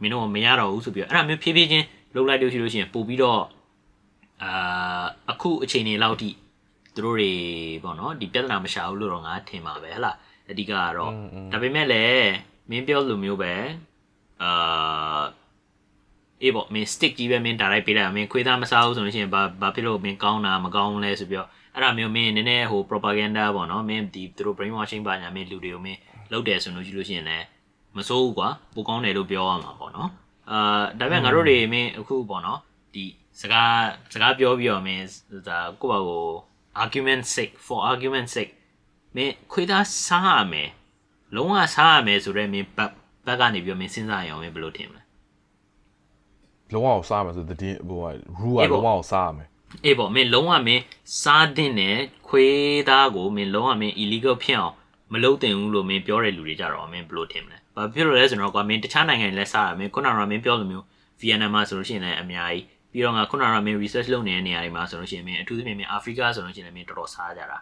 [0.00, 1.84] မင်းတို့မရတော့ဘူးဆိုပြီးတော့အဲ့ဒါမျိုးဖြည်းဖြည်းချင်း
[2.14, 3.42] လုပ်လိုက်လို့ရှိလို့ရှိရင်ပို့ပြီးတော့
[4.42, 6.30] အာအခုအချိန်နေလောက်ထိ
[6.94, 7.32] သူတို့တွေ
[7.84, 10.16] ပေါ့နော်ဒီပြဿနာမရှာဘူးလို့တော့ငါထင်ပါပဲဟဟလား
[10.50, 11.12] အဓိကကတော့
[11.52, 12.30] ဒါပေမဲ့လည်း
[12.70, 13.54] မင်းပြောလိုမျိုးပဲ
[14.42, 15.20] အာ
[16.42, 25.98] အေးပေါ့မင်း stick ကြီးပဲမင်း direct ပေးလိုက်မင်းခွေးသားမစားဘူးဆိုလို့ရှိရင်ဘာဘာဖြစ်လို့မင်းကောင်းတာမကောင်းလဲဆိုပြီးတော့အဲ့ဒါမျိုးမင်းနည်းနည်းဟို propaganda ပေါ့နော်မင်းဒီသူတို့ brainwashing ပါညာမင်းလူတွေကိုမင်း
[26.32, 27.46] လုပ်တယ်ဆိုလို့ကြည့်လို့ရှိရင်လည်း
[27.96, 30.10] မစိုးဘူးကွာပိုကောင်းတယ်လို့ပြောရမှာပေါ့နော်
[30.50, 32.58] အာဒါပေမဲ့ငါတို့တွေမင်းအခုပေါ့နော်
[32.94, 33.04] ဒီ
[33.40, 33.74] စကား
[34.12, 35.04] စကားပြောပြီးတော့မင်း
[35.48, 36.24] ဒါကိုယ့်ဘာကို
[36.82, 38.52] argument sake for argument sake
[39.16, 40.68] မင်းခွေးသားစားရမယ်
[41.34, 42.92] လုံးဝစားရမယ်ဆိုတော့မင်းဘက်
[43.26, 44.99] ဘက်ကနေပြီးတော့မင်းစဉ်းစားရအောင်မင်းဘယ်လိုထင်မလဲ
[46.74, 48.06] လုံးဝအောင်စားမယ်ဆိုတည်ဟိုက
[48.40, 49.48] rule ကလုံးဝအောင်စားရမယ်
[49.84, 50.82] အေးပေါ့မင်းလုံးဝမင်း
[51.22, 51.96] စားတဲ့နဲ့
[52.28, 54.74] ခွေးသားကိုမင်းလုံးဝမင်း illegal ဖြစ်အောင်
[55.12, 60.84] မလုပ်တင်ဘူးလို့မင်းပြောတဲ့လူတွေကြတော့မင်းဘယ်လိုထင်မလဲဘာဖြစ်လို့လဲဆိုတော့ကွာမင်းတခြားနိုင်ငံတွေလည်းစားရမင်းခုနကမင်းပြောလိုမျိုး
[61.20, 67.58] Vietnam မှာဆိုလို့ရှိရင်လည်းအများကြီးပြီးတော့ငါခုနကမင်း research လုပ်နေတဲ့နေရာတွေမှာဆိုလို့ရှိရင်မင်းအထူးသဖြင့်မင်း Africa ဆိုလို့ရှိရင်လည်းမင်းတော်တော်စားကြတာ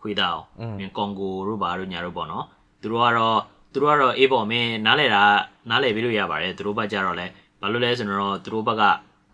[0.00, 0.44] ခွေးသားအောင်
[0.78, 2.44] မင်း Congo တို့ဘာတို့ညာတို့ပေါ့နော်
[2.82, 3.38] သူတို့ကတော့
[3.72, 5.24] သူတို့ကတော့အေးပေါ့မင်းနားလဲတာ
[5.70, 7.26] နားလဲပြီးလို့ရပါတယ်သူတို့ဘက်ကြတော့လဲ
[7.60, 8.82] ဘာလို့လဲဆိုတော့သူတို့ဘက်က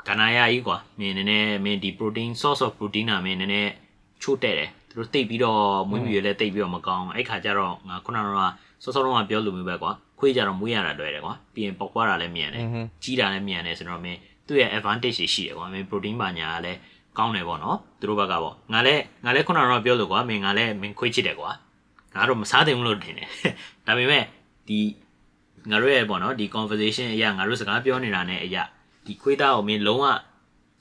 [0.09, 3.71] ကနာရကြီးကွာမင်းနည်းနည်းမင်းဒီ protein source of protein နာမင်းနည်းနည်း
[4.23, 8.29] ချို့တဲ့တယ်သူတို့တိတ်ပြီးတော့မွေးမြူရလဲတိတ်ပြီးတော့မကောင်းအဲ့ခါကျတော့ငါခုနက
[8.83, 12.65] စောစောတော့ပြောလို့မျိုးပဲကွာခွေးကြတော့မွေးရတာလွယ်တယ်ကွာပြီးရင်ပေါက်ပွားတာလည်းမြန်တယ်
[13.03, 16.79] ကြီးတာလည်းမြန်တယ်ဆိုတော့မင်းသူ့ရဲ့ advantage တွေရှိတယ်ကွာမင်း protein ပါညာကလည်း
[17.19, 21.51] ကောင်းတယ်ပေါ့နော်သူတို့ဘက်ကပေါ့ငါလည်းငါလည်းခုနကတော့ပြောလို့ကွာမင်းငါလည်းမင်းခွေးချစ်တယ်ကွာ
[22.15, 23.29] ငါတော့မစားသင့်ဘူးလို့ထင်တယ်
[23.87, 24.25] ဒါပေမဲ့
[24.69, 24.79] ဒီ
[25.71, 28.63] ငါတို့ရဲ့ပေါ့နော်ဒီ conversation အရာငါတို့စကားပြောနေတာ ਨੇ အရာ
[29.07, 30.07] ဒီခွေးသားကိုမင်းလုံးဝ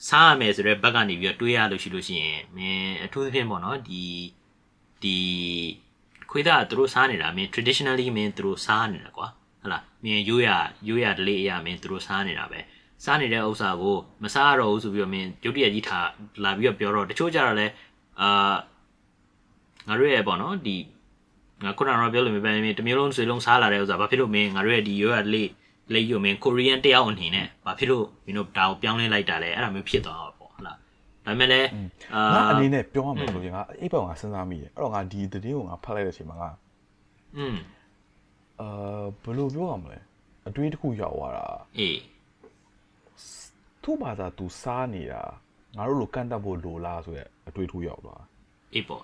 [0.07, 4.03] စားရမယ်ဆိုတော့ဘက်ကနေပြီးတော့တွေးရလို့ရှိလို့ရှိရင်မင်းအထူးသဖြင့်ပေါ့နော်ဒီ
[5.03, 5.17] ဒီ
[6.31, 9.27] ခွေးသားကသူတို့စားနေတာမင်း traditionally မင်းသူတို့စားနေတာကွာ
[9.63, 10.49] ဟလာမင်းရိုးရ
[10.87, 12.59] ရိုးရဒလေးအရာမင်းသူတို့စားနေတာပဲ
[13.03, 16.07] စားနေတဲ့ဥစ္စာကိုမစားရတော့ဘူးဆိုပြီးတော့မင်းရုတ်တရက်ကြီးထား
[16.43, 17.67] လာပြီးတော့ပြောတော့တချို့ကြတော့လဲ
[18.21, 18.55] အာ
[19.87, 20.75] ငါတို့ရဲ့ပေါ့နော်ဒီ
[21.63, 25.49] ငါခုနကတော့ပြောလို့မပဲမင်းတစ်မျိုးလုံးဆွေလုံးစားလာတဲ့ဥစ္စာဘာဖြစ်လို့မင်းငါတို့ရဲ့ဒီရိုးရဒလေး
[25.93, 30.77] လေးယူမင်းကိုရီးယန်တယောက်အနေနဲ့ဘာဖြစ်လို့မင်းတို့ဒါကိုပြောင်းလဲလိုက်တာလဲအဲ့ဒါမျိုးဖြစ်သွားတော့ပေါ့ဟုတ်လား
[31.25, 31.67] ဒါပေမဲ့လည်း
[32.15, 36.49] အာငါအနေနဲ့ပြောရမယ်ဆိုရင်ငါအိပ်ပေါင်ငါစဉ်းစားမိတယ်အဲ့တော့ငါဒီသတင်းကိုငါဖတ်လိုက်တဲ့အချိန်မှာငါ
[37.37, 37.55] อืม
[38.61, 39.99] အာဘယ်လိုပြောရမလဲ
[40.47, 41.45] အတွေးတစ်ခုရောက်သွားတာ
[41.77, 41.99] အေး
[43.83, 45.21] သူ့ဘာသာသူစားနေတာ
[45.77, 48.21] ငါတို့လိုကန့်တက်ဖို့လိုလားဆိုရက်အတွေးတစ်ခုရောက်သွား
[48.73, 49.03] အေးပေါ့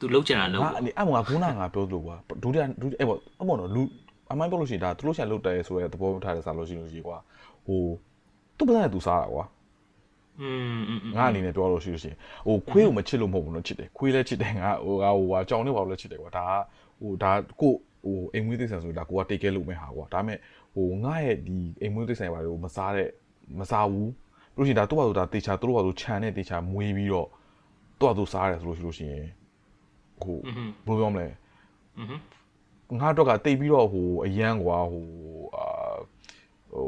[0.04, 3.82] ူလှုပ်ချင်တာလှုပ် ငါအနေအမှငါခုနကငါပြောသလိုကွာဒုတိယဒုတိယအဲ့ပေါ့အမောနော်လူ
[4.32, 7.16] အမိုင်းပြောလို့ရှိရင်ဒါသူတို့ရှာလုတ်တယ်ဆိုရဲသဘောထားတယ်စားလို့ရှိလို့ရှိကွာ
[7.66, 7.82] ဟို
[8.56, 9.44] သူ့ပစံနဲ့သူစားတာကွာ
[10.40, 17.72] อืมอืม ငါအနေနဲ့ပြောလို့ရှိလို့ရှိရင်ဟိုခွေးကိုမချစ်လို့မဟုတ်ဘူးနော်ချစ်တယ်ခွေးလည်းချစ်တယ်ငါဟိုကဟိုဟာကြောင်နေပါလို့လည်းချစ်တယ်ကွာဒါကဟိုဒါကို
[18.04, 20.38] ဟိုအိမ်မွေးသိဆန်ဆိုဒါကိုကတိတ်ကဲလို့မဲ့ဟာကွာဒါပေမဲ့
[20.74, 23.08] ဟိုငါရဲ့ဒီအိမ်မွေးသိဆန်ဘာလို့မစားတဲ့
[23.60, 24.10] မစားဘူး
[24.56, 27.28] လို့ရှိရင်ဒါသူ့ဘာလို့ဒါတေချာသူတို့ဘာလို့ခြံနဲ့တေချာမွေးပြီးတော့
[27.98, 29.26] သူ့ဘာလို့စားရတယ်ဆိုလို့ရှိလို့ရှိရင်
[30.25, 30.57] ကိုဘယ်
[30.87, 31.27] လိုပြောမလဲ
[32.99, 35.05] ငါတော့ကတိတ်ပြီးတော့ဟိုအရန်ကွာဟို
[35.55, 35.65] အာ
[36.73, 36.87] ဟို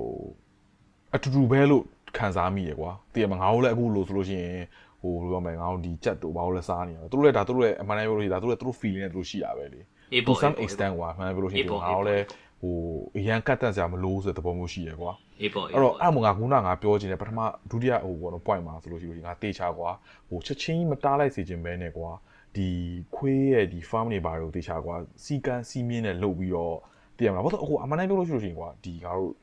[1.16, 1.84] အတူတူပဲလို့
[2.18, 4.64] ခံစားမိရကွာတကယ်မငါတို့လည်းအခုလို့ဆိုလို့ရှိရင်
[5.02, 9.80] ဟိုဘယ်လိုပြောမလဲငါတို့ဒီကြက်တို့ဘာလို့လဲစားနေရတာသူတို့လည်းဒါသူတို့လည်းအမှန်တမ်းပြောလို့ရှိရင်ဒါသူတို့လည်းသူတို့ feeling နဲ့သူတို့ရှိတာပဲလေ
[10.28, 12.24] to some extent ကွာအမှန်ပြောလို့ရှိရင်ငါတို့လည်း
[12.62, 12.76] ဟို
[13.18, 17.40] အရန်ကတ်တက်စရာမလိုဆိုတဲ့သဘောမျိုးရှိရကွာအေးပေါ့အဲ့တော့အမငါကူနာငါပြောချင်တယ်ပထမ
[17.72, 19.90] ဒုတိယဟိုဘောတော့ point မှာဆိုလို့ရှိလို့ငါတေချာကွာ
[20.30, 22.10] ဟိုချက်ချင်းမတားလိုက်စေချင်ပဲနဲ့ကွာ
[22.56, 22.70] ဒီ
[23.16, 26.78] ခွေးရဲ့ဒီ farm တွေဘာတွေကိုတေချာကွာစီကန်းစီမင်းနဲ့လုပ်ပြီးတော့
[27.18, 29.34] တည်ရမလားဘာလို့အခုအမှန်တမ်းပြောလို့ရှိလို့ရှိရင်ကွာဒီငါတို့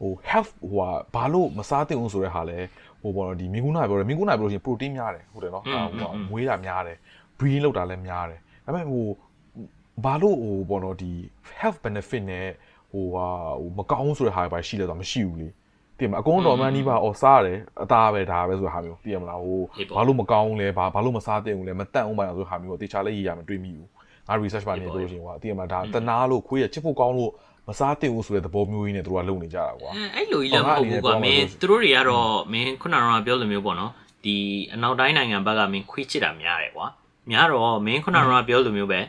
[0.00, 2.58] ဟို health ဟိုဟာဘာလို့မစားသင့်ဘူးဆိုတဲ့ဟာလဲ
[3.02, 6.96] ဟိုဘောနော်ဒီမင်းကုနာပြောတယ်မင်းကုနာပြောလို့ရှိရင် protein များတယ်ဟုတ်တယ်နော်ဟိုဟာမွေးတာများတယ်
[7.38, 9.06] breeding လုပ်တာလည်းများတယ်ဒါပေမဲ့ဟို
[10.04, 11.12] ဘာလို့ဟိုဘောနော်ဒီ
[11.60, 12.48] health benefit နဲ့
[12.92, 13.26] ဟိုဟာ
[13.60, 15.48] ဟိုမကောင်းဆိုတဲ့ဟာပဲရှိလဲတော့မရှိဘူးလေ
[16.00, 19.60] တည်မလားအကုန်တော်မှန်နီးပါအော်စားရတယ်အသားပဲဒါပဲဆိုတဲ့ဟာမျိုးတည်မလားဟို
[19.96, 23.88] ဘာလို့မကောင်းလဲဘာဘာလို့မစားသင့်ဘူးလဲမတန့်အောင်ပါဆိုတဲ့ဟာမျိုးကိုတေချာလေးရေးရမတွေ့မိဘူး
[24.28, 27.32] ငါ research ပါနေလို့ရှိရင်ကွာတည်မလားဒါတနာလို့ခွေးရချစ်ဖို့ကောင်းလို့
[27.68, 33.92] မစားသင့်ဘူးဆိုတဲ့သဘောမျိုးကြီးနဲ့သူတို့ကလုပ်နေကြတာကွာအဲ့လိုကြီးလည်းမဟုတ်ဘူးကွာမင်းသူတို့တွေကတော့မင်းခုနကတော့ပြောလိုမျိုးပေါ့နော်
[34.24, 34.36] ဒီ
[34.74, 36.86] အနောက်တိုင်းနိုင်ငံဘက်ကမင်းခွေးချစ်တာများတယ်ကွာ
[37.30, 39.00] များတော့မင်းခုနကတော့ပြောလိုမျိုးပဲ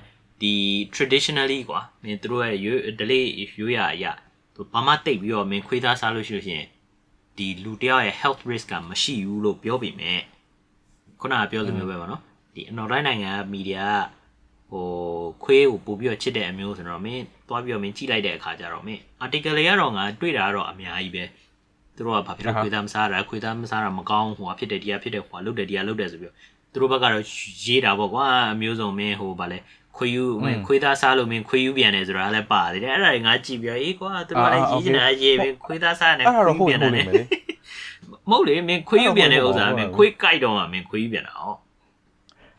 [0.42, 0.54] ဒီ
[0.96, 3.26] traditionally ကွာမင်းသူတို့ရဲ့ရွေး delay
[3.60, 4.12] ရွေးရအရာ
[4.56, 6.68] သူဘာမှတိတ်ပြီးတော့မင်းခွေးသားစားလို့ရှိလို့ရှိရင်
[7.38, 10.13] ဒီလူတယောက်ရဲ့ health risk ကမရှိဘူးလို့ပြောပြီးမြဲ
[11.22, 12.22] ခုနကပြောလိုမျိုးပဲပေါ့နော်
[12.56, 13.88] ဒီအနောက်တိုင်းနိုင်ငံကမီဒီယာ
[14.72, 14.88] ကဟို
[15.44, 21.24] ခွေးကိုပို့ပြီးတော့ချစ်တဲ့အမျိုးဆိုတော့မင်းသွားပြီးတော့မင်းကြည့်လိုက်တဲ့အခါကျတော့မင်း article တွေကတော့ငါတွေ့တာကတော့အများကြီးပဲ
[21.96, 26.34] သူတို့ကဘာဖြစ်လို့ခွေးသားမစားတာခွေးသားမစားတာမကောင်းဟိုဟာဖြစ်တယ်ဒီဟာဖြစ်တယ်ဟိုဟာလုတ်တယ်ဒီဟာလုတ်တယ်ဆိုပြီး
[26.72, 27.24] သူတို့ဘက်ကတော့
[27.63, 29.58] ရေးတာပေါ့ကွာအမျိုးစုံမင်းဟိုဗာလဲ
[29.98, 37.24] ခွေယူမင်းခွေးသားစားလို့မင်းခွေယူပြန်တယ်ဆိုတာလည်းပါသေးတယ်အဲ့ဒါတွေငါကြည့်ပြီးအေးကွာသူတို့ကလည်းရေးနေတာရေးပြီးခွေးသားစားနေအဲ့ဒါတော့ဟုတ်ပြန်ဟုတ်တယ်နေမယ်လေ
[38.30, 41.56] မဟုတ်လေမင်းခွေးယူပြန်တဲ့ဥစ္စာမင်းခွေးကြိုက်တော့မှမင်းခွေးယူပြန်တာဟော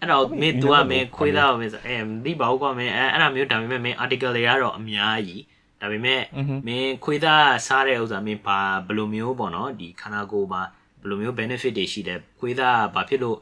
[0.01, 5.43] အဲ့တော့မင်း तू ကမင်းခွေးသားကိုမင်းအဲမသိပါဘူးကွာမင်းအဲအဲ့ဒါမျိုးဒါပေမဲ့မင်း article တွေကတော့အများကြီး
[5.81, 6.21] ဒါပေမဲ့
[6.67, 10.63] မင်းခွေးသားစားတဲ့ဥစ္စာမင်းဘာဘယ်လိုမျိုးပေါ့နော်ဒီခန္ဓာကိုယ်မှာ
[11.01, 13.39] ဘယ်လိုမျိုး benefit တွေရှိတယ်ခွေးသားကဘာဖြစ်လို့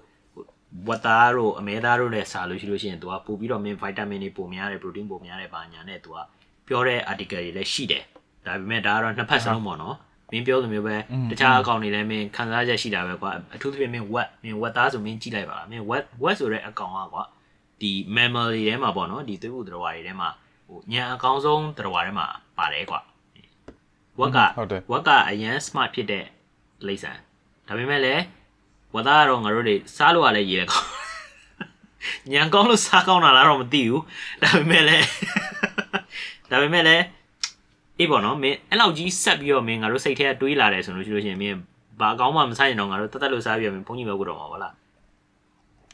[0.88, 6.16] ဝတ်သားတို့အမဲသားတို့နဲ့စားလို့ရှိလို့ရှိရင် तू ကပို့ပြီးတော့မင်း vitamin တွေပိုများတယ် protein ပိုများတယ်ဘာညာနဲ့ तू က
[6.66, 8.04] ပြောတဲ့ article တွေလည်းရှိတယ်
[8.46, 9.96] ဒါပေမဲ့ဒါကတော့နှစ်ဖက်စလုံးပေါ့နော်
[10.33, 10.96] မင်းပြောလိုမျိုးပဲ
[11.30, 17.22] တခြားအကောင့်တွေလည်းမင်းခံစားချက်ရှိတာပဲကွာအထူးသဖြင့်မင်း web မင်း web သားဆိုမင်းကြည့်လိုက်ပါလားမင်း web web ဆိုတဲ့အကောင့်ကကွာ
[17.80, 20.28] ဒီ memory ထဲမှာပေါ့နော်ဒီသွေးပူသတ္တဝါတွေထဲမှာ
[20.68, 22.26] ဟိုညာအကောင်းဆုံးသတ္တဝါထဲမှာ
[22.59, 23.00] ပါတယ်ကွာ
[24.20, 26.24] web ကဟုတ်တယ် web ကအရန် smart ဖြစ်တဲ့
[26.87, 27.16] လိမ့်ဆန်
[27.68, 28.22] ဒါပေမဲ့လည်း
[28.94, 30.88] web သားကတော့ငါတို့တွေစားလို့ရလဲရေးလဲကောင်း
[32.33, 34.03] ညာကောင်းလို့စားကောင်းတာလားတော့မသိဘူး
[34.42, 35.07] ဒါပေမဲ့လည်း
[36.50, 37.05] ဒါပေမဲ့လည်း
[37.98, 41.57] အေးပေါ့နော်မင်းအဲ့လောက်ကြီးဆက်ပြီးတော့မင်းငါတို့စိတ်ထဲကတွေးလာတယ်ဆိုလို့ရှိလို့ရှိရင်မင်း
[42.00, 44.74] ဘာအကောင်းမှမဆိုင်ရင်တော့ငါတို့တတ်တတ်လို့စားပြီးတော့မင်းဘုန်းကြီးပဲကိုတော့မှာဗလား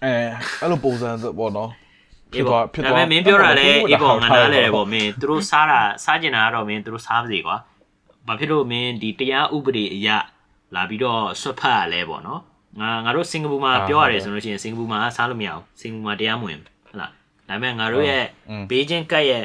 [0.04, 0.12] အဲ
[0.60, 1.70] အဲ့လိုပုံစံပေါ့နော်
[2.34, 7.56] အေးပေါ့ဒါပေမဲ့မင်းပြောတာလဲအေးပေါ့ငါနားလဲတယ်ပေါ့မင်းသူတို့စားတာစားကျင်တာကတော့မင်းသူတို့စားပါစေကွာ
[8.26, 10.08] ဘာဖြစ်လို့မင်းဒီတရားဥပဒေအရ
[10.74, 12.40] လာပြီးတော့ဆွတ်ဖတ်ရလဲပေါ့နော်
[12.80, 17.10] ငါငါတို့စင်ကာပူမှာပြောရတယ်ဆိုလို့ရှိရင်စင်ကာပူမှာစားလို့မရဘူးစင်ကာပူမှာတရားမဝင်ဟုတ်လား
[17.48, 18.24] ဒါပေမဲ့ငါတို့ရဲ့
[18.70, 19.44] ဘေးချင်းကတ်ရဲ့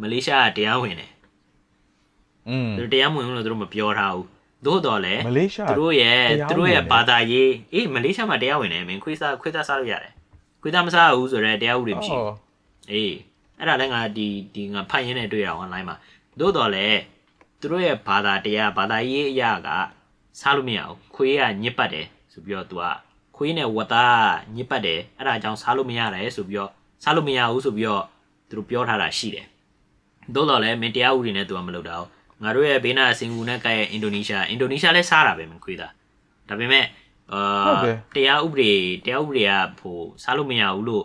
[0.00, 1.10] မလေးရှားကတရားဝင်တယ်
[2.48, 4.26] อืมသူတို့တရားမဝင်ဘူးလို့သူတို့မပြောထားဘူး
[4.66, 10.12] သို့တော်လည်းမလေးရှားသူတို့ရဲ့တရားဝင်တယ်သူတို့ရဲ့ဘာသာရေးအေးမလေးရှားမှာတရားဝင်တယ်မင်းခွေးစားခွေးသားစားလို့ရတယ်
[10.62, 12.34] ခွေးသားမစားဘူးဆိုတော့တရားဥပဒေမရှိဘူး
[12.92, 13.14] အေး
[13.58, 15.96] အဲ့ဒါလည်းငါဒီဒီငါဖတ်ရင်းနဲ့တွေ့ရအောင် online မှာ
[16.40, 17.00] သို့တော်လည်း
[17.60, 19.68] သူတို့ရဲ့ဘာသာတရားဘာသာရေးအရာက
[20.40, 22.84] စားလို့မရဘူးခွေးကညစ်ပတ်တယ် ဆိုပြီးတော့ तू က
[23.36, 26.70] ခွေးနဲ့ဝတ်သားညစ်ပတ်တယ်အဲ့ဒါကြောင့်စားလို့မရတယ်ဆိုပြီးတော့
[27.02, 28.04] စားလို့မရဘူးဆိုပြီးတော့
[28.48, 29.46] သူတို့ပြောထားတာရှိတယ်
[30.34, 32.10] သို့တော်လည်းမင်းတရားဥပဒေနဲ့သူကမလုပ်တာဟုတ်
[32.42, 35.88] ငါတို့ရဲ့ဘေးနာစင်ကူနဲ့ကဲရဲ့အင်ဒိုနီးရှားအင်ဒိုနီးရှားလည်းစားတာပဲမင်းခွေးတာ
[36.48, 36.84] ဒါပေမဲ့
[37.32, 38.72] အာဟုတ်တယ်တရားဥပဒေ
[39.04, 41.04] တရားဥပဒေကဟိုစားလို့မရဘူးလို့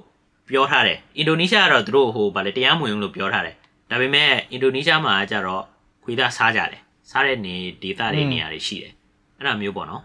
[0.50, 3.56] ပြောထားတယ်အင်ဒိုနီးရှားကတော့သူတို့ဟိုဗာလေတရားမဝင်ဘူးလို့ပြောထားတယ်
[3.90, 5.64] ဒါပေမဲ့အင်ဒိုနီးရှားမှာကျတော့
[6.04, 8.94] ခွေးသားစားကြတယ်စားတဲ့နေဒေသတွေနေရာတွေရှိတယ်
[9.38, 10.04] အဲ့ဒါမျိုးပေါ့နော်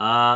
[0.00, 0.34] အာ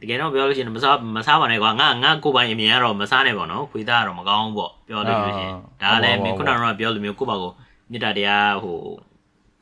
[0.00, 7.52] တကယ်တော့ပြောလို့ရှိရင်မစားမစားပါနဲ့ကွာငါငါကိုယ်ပိုင်အမြင်ကတော့မစားနဲ့ပေါ့နော်ခွေးသားကတော့မကောင်းဘူးပေါ့ပြောလို့ရှိရင်ဒါကလည်းမင်းခုနကတော့ပြောလို့မျိုးကိုယ့်ဘာကို
[7.90, 8.78] မေတ္တာတရားဟို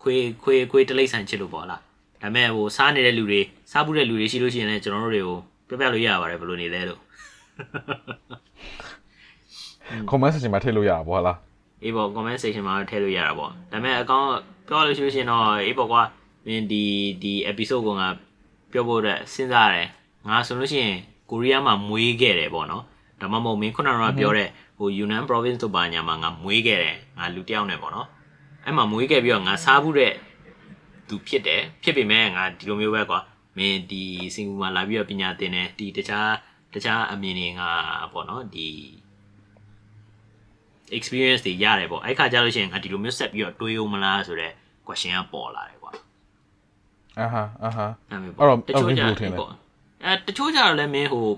[0.03, 1.81] ခွေးခွေးခွေးတလိမ့်ဆန်ချစ်လို့ပေါ့လား
[2.23, 3.41] ဒါပေမဲ့ဟိုစားနေတဲ့လူတွေ
[3.73, 7.01] စားဘူးတဲ့လူတွေရှိလို့ရှိရင်လည်းကျွန်တော်တို့တွေကိုပြပြလို့ရပါတယ်ဘယ်လိုနေလဲလို့
[10.11, 11.39] comment section မှာထည့်လို့ရတာပေါ့ဟုတ်လား
[11.83, 14.29] အေးပေါ့ comment section မှာထည့်လို့ရတာပေါ့ဒါပေမဲ့အကောင့်
[14.69, 16.03] ပြောလို့ရှိလို့ရှင်တော့အေးပေါ့ကွာ
[16.47, 16.85] မင်းဒီ
[17.23, 18.09] ဒီ episode ကငါ
[18.73, 19.89] ပြောဖို့အတွက်စဉ်းစားရတယ်
[20.29, 20.97] ငါဆိုလို့ရှိရင်
[21.31, 22.85] ကိုရီးယားမှာမွေးခဲ့တယ်ပေါ့နော်
[23.21, 24.49] ဒါမှမဟုတ်မင်းခုနကပြောတဲ့
[24.79, 28.09] ဟို Yunnan province တို့ဘာညာမှာငါမွေးခဲ့တယ်ငါလူတယောက်နဲ့ပေါ့နော်
[28.65, 30.13] အဲ့မှာမွေးခဲ့ပြီးတော့ငါစားဘူးတဲ့
[31.09, 33.21] သူဖြစ်တယ်ဖြစ်ပေမဲ့ငါဒီလိုမျိုးပဲကွာ
[33.57, 34.03] မင်းဒီ
[34.35, 36.31] စင်ကာပူမှာလာပြီးတော့ပညာသင်တယ်ဒီတခြား
[36.75, 37.63] တခြားအမြင်တွေက
[38.13, 38.69] ပေါ့နော်ဒီ
[40.97, 44.55] experience တွေရတယ်ပေါ့အဲ့ခါကျလို့ရှိရင်ငါဒီလိုမျိုးဆက်ပြီးတော့တွေးဦးမလားဆိုတော့
[44.87, 45.93] question ကပေါ်လာတယ်ကွာ
[47.19, 49.51] အာဟာအာဟာအဲ့မျိုးအဲ့တော့တချို့အဲ့ကြလိုထင်တယ်ပေါ့
[50.05, 51.29] အဲတချို့ကြတော့လည်းမင်းဟို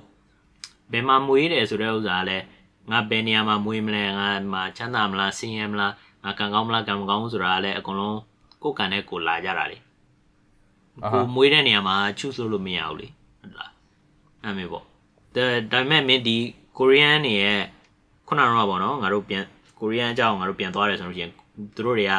[0.92, 2.44] ဘယ်မှာမွေးတယ်ဆိုတဲ့ဥစ္စာကလည်း
[2.90, 5.92] ငါဘယ်နေရာမှာမွေးမလဲငါမှာချမ်းသာမလားဆင်းရဲမလား
[6.24, 8.18] ငါကံကောင်းမလားကံမကောင်းဘူးဆိုတာကလည်းအကုန်လုံး
[8.62, 9.78] ကိုယ်ကံနဲ့ကိုယ်လာကြတာလေ
[11.04, 13.08] အာဟာကိုယ်မွေးတဲ့နေရာမှာချူဆိုလို့မရဘူးလေ
[13.40, 13.72] ဟုတ်လား
[14.42, 14.84] အဲ့မျိုးပေါ့
[15.34, 16.36] ဒါဒါပေမဲ့မင်းဒီ
[16.78, 17.60] ကိုရီးယားနေရဲ့
[18.28, 19.44] ခုနကတော့ပေါ့နော်ငါတို့ပြန်
[19.78, 21.32] ကိုရီးယားအကြောင်းငါတို့ပြန်သွားတယ်ဆိုလို့ရှိရင်
[21.74, 22.12] သူတို့တွေက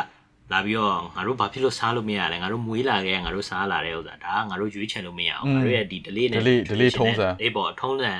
[0.51, 8.11] လာပြီးတော့ငါတို့ဘာဖြစ်လို့စားလို့မရလဲငါတို့မွေးလာခဲ့ငါတို့စားလာတဲ့ဥစ္စာဒါကငါတို့ရွေးချယ်လို့မရအောင်ငါတို့ရဲ့ဒီ delay နဲ့ delay delay ထုံးစံအေးပေါ့ထုံးစံ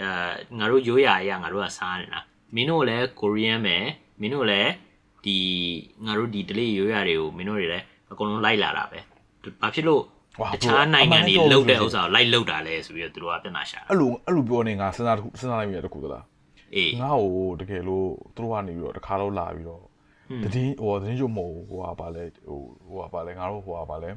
[0.00, 0.08] အဲ
[0.58, 2.20] ငါတို့ရိုးရာအရာငါတို့ကစားနေတာ
[2.54, 3.84] မင်းတို့လည်းကိုရီးယားမယ်
[4.20, 4.70] မင်းတို့လည်း
[5.24, 5.36] ဒီ
[6.06, 8.98] ငါတို့ဒီ delay ရိုးရာတွေကိုမင်းတို့တွေလည်းအကုန်လုံးလိုက်လာတာပဲ
[9.62, 10.02] ဘာဖြစ်လို့
[10.40, 16.24] ဝါတခြားနိုင်ငံတွေအမှန်တကယ်လုတ်တဲ့ဥစ္စာကိုလိုက်လုတ်တာလဲဆိုပြီးတော့သူတို့ကပြဿနာရှာတာအဲ့လိုအဲ့လိုပြောနေငါစဉ်းစားတစ်ခုစဉ်းစားလိုက်မိရတခုသလား
[16.74, 19.82] အေးငါ့ကိုတကယ်လို့သူတို့ကနေပြီးတော့တခါတော့လာပြီးတော့
[20.54, 24.10] တည်င်းဟိုတည်င်းရုံမဟုတ်ဟိုဟာပါလဲဟိုဟိုဟာပါလဲငါတို့ဟိုဟာပါလဲ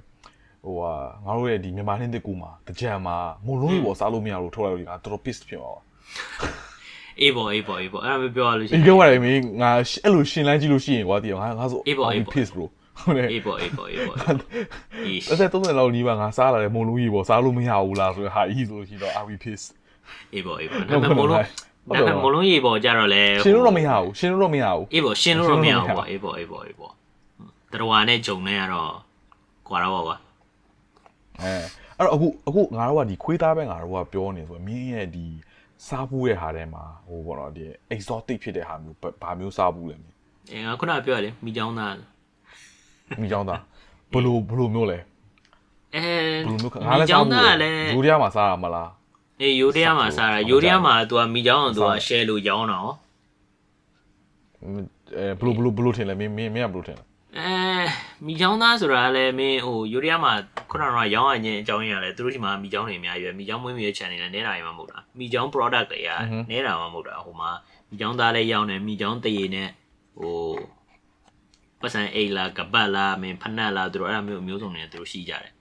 [0.66, 0.94] ဟိုဟာ
[1.26, 5.82] ငါတို့ရဲ့ဒီမြန်မာနှစ်တကူမှာတကြံမှာမုံလုံးကြီးပေါ်စားလို့မရလို့ထုတ်လိုက်လို့ငါတော်တော် pissed ဖြစ်သွားပါ
[7.22, 9.72] အေးပေါ့အေးပေါ့အေးပေါ့အဲ့ဒါမျိုးပြောရလို့ရှိဒီရင်ကောရတယ်မင်းငါ
[10.04, 12.66] အဲ့လိုရှင်လိုက်ကြည့်လို့ရှိရင်ကွာတည်ငါငါဆိုအေးပေါ့အေးပေါ့ pissed bro
[13.02, 19.70] ဟုတ်တယ်အေးပေါ့အေးပေါ့အေးပေါ့အေးအဲ့ဒါ30လောက်နီးပါငါစားလာတယ်မုံလုံးကြီးပေါ်စားလို့မရဘူးလားဆိုတော့ဟာကြီးဆိုလို့ရှိတော့ are we pissed
[20.34, 21.46] အေးပေါ့အေးပေါ့ဒါပေမဲ့မလုံး
[21.96, 26.94] ဒါပေမဲ့မလုံးရေပေါ့ကြတော့လဲရှင်းလို့တော့မရဘူးရှင်းလို့တော့မရဘူးအေးပေါ့ရှင်းလို့တော့မရဘူးပေါ့အေးပေါ့အေးပေါ့အေးပေါ့
[27.74, 28.94] တရဝါနဲ့ဂျုံနဲ့ကတော့
[29.68, 30.16] ကွာတော့ပါ
[31.42, 31.54] အဲ
[31.98, 35.26] အဲ့တော့အခုအခုငါတို့ကဒီခွေးသားပဲငါတို့ကပြောနေဆိုရင်မင်းရဲ့ဒီ
[35.88, 37.64] စားဘူးတဲ့ဟာထဲမှာဟိုပေါ့နော်ဒီ
[37.96, 40.16] exotic ဖြစ်တဲ့ဟာမျိုးဘဘာမျိုးစားဘူးလဲမင်း
[40.52, 41.96] အေးငါခုနကပြောရလေမိချောင်းသား
[43.22, 43.62] မိချောင်းသား
[44.14, 45.00] ဘလို့ဘလို့မျိုးလဲ
[45.96, 46.06] အဲ
[46.46, 48.90] ဘလို့မျိုးငါမိလည်းချောစားင်းဘူးသားကလည်းယူရီးယားမှာစားတာမလား
[49.42, 52.94] အေးယူရီးယားမှာစားတာယူရီးယားမှာ तू ကမိချောင်းအောင် तू ကစားတယ် share လို့ရောင်းတာဟော
[55.18, 57.04] အဲဘလို့ဘလို့ဘလို့ထင်လဲမင်းမင်းမင်းကဘလို့ထင်လဲ
[57.38, 57.52] အဲ
[58.26, 60.34] မိချောင်းသားဆိုတာကလည်းမင်းဟိုယူရီးယားမှာ
[60.72, 66.10] ခုနကရောင်းရခြင်းအကြောင်းရင်းကလည်းသူတို့ရှိမှမိချောင်းတွေအများကြီးပဲမိချောင်းမွေးမြူရဲ့ channel နဲ့နေတာရမှာမဟုတ်တာမိချောင်း product တွေက
[66.52, 67.52] နေတာမှာမဟုတ်တာဟိုမှာ
[67.90, 69.70] မိချောင်းသားလည်းရောင်းတယ်မိချောင်းတရေနဲ့
[70.18, 70.38] ဟို
[71.82, 75.52] ပတ်စံအိတ်လားကပတ်လားမင်းဖနက်လားသူတို့အဲ့ဒါမျိုးအမျိုးစုံတွေသူတို့ရှိကြတယ်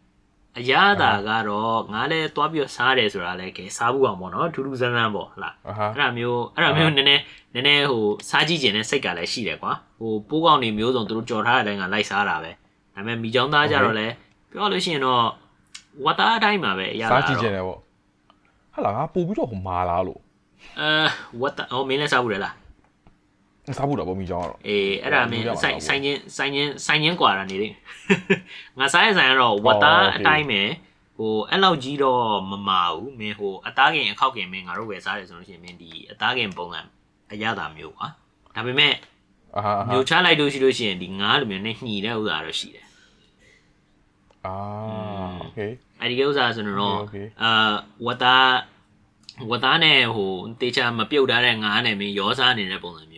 [0.56, 7.22] အရသာကတော့ငါလည်းသွားပြီးတော့စားတယ်ဆိုတာလည်းကဲစားဘူးအောင်ပေါ့နော်ထူးထူးဆန်းဆန်းပေါ့ဟလားအာဟာအဲ့ဒါမျိုးအဲ့ဒါမျိုးနည်းနည်း
[7.54, 12.50] နည်းနည်းဟိုစားကြည့်ခြင်းနဲ့စိတ်ကလည်းရှိတယ်ကွာဟိုပိုးကောင်းနေမျိုးစုံသူတို့ကြော်ထားတဲ့အတိုင်းကလိုက်စားတာပဲ
[12.94, 14.14] ဒါပေမဲ့မိချောင်းသားကြတော့လည်း
[14.50, 15.22] ပြောလို့ရှိရင်တော့
[16.04, 17.78] ဝတ်သားအတိုင်းပါပဲအရာစားကြည့်ကြတယ်ပေါ့
[18.74, 20.20] ဟာလာငါပို့ပြီးတော့ဟိုမာလားလို့
[20.80, 20.90] အဲ
[21.40, 22.54] ဝတ်သားဟိုမင်းလည်းစားဘူးလေလား
[23.77, 27.67] စားဘူးတော့ဗောမိချောင်းကတော့ အေးအဲ့ဒါမင်း ဟုတ်ကဲ့ပါ ဆိုင်ဆိုင်ချင်းဆိုင်ချင်းဆိုင်ချင်းကွာတာနေလေ
[28.79, 30.61] ငါစားရဆိုင်ကတော့ဝတ်သား အော် အတိုင်းပဲ
[31.17, 36.81] ဟိုအဲ့လောက်ကြီးတော့မမာဘူးမင်းဟိုအသားကင်အခောက်ကင်မင်းငါတို့ဝယ်စားတယ်ဆိုလို့ရှိရင်မင်းဒီအသားကင်ပုံစံ
[37.31, 38.07] အရသာမျိုးကွာ
[38.55, 38.93] ဒါပေမဲ့
[39.57, 42.85] အာဟာအာဟာ မျိုးချလိုက်လို့ရှိလို့ရှိရင်ဒီငါးလိုမျိုးနဲ့ညှိတဲ့ဥစ္စာတော့ရှိတယ်
[44.45, 44.55] အာ
[45.41, 45.59] โอเค
[45.99, 47.73] အဲ့ဒီဥစ္စာဆိုတော့ โอเค အာ
[48.05, 48.49] ဝတ်သား
[49.49, 50.31] ဝတ်သားနဲ့ဟို
[50.61, 53.16] တေချာမပြုတ်ထားတဲ့ငါးနဲ့မင်းရောစားနေတဲ့ပုံစံမျိုးပေါ့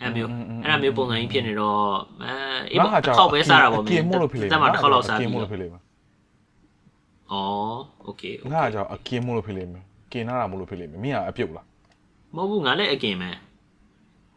[0.00, 0.30] အဲ့မျိုး
[0.62, 1.80] အဲ့ဒါမျိုးပုံစံကြီးဖြစ်နေတော့
[2.22, 2.32] အဲ
[2.70, 5.82] အေးပေါ့တစ်ခေါက်ပဲစားတာပေါ့မ ကင် င်း မို့လို့ဖြစ်လိမ့် တက်မှာတစ်ခေါက်လောက်စား က ပြီး င်မို့ တော့ လို့ဖြစ်လိမ့်မယ်
[7.30, 7.34] ဩ
[8.04, 8.22] โอเค
[8.52, 11.66] ငါကကြောင့်အကင်မို့လို့ဖြစ်လိမ့်မယ်ကင်နာတာမို့လို့ဖြစ်လိမ့်မယ်မင်းကအပြုတ်လား
[12.34, 13.30] မဟုတ်ဘူးငါလည်းအကင်ပဲ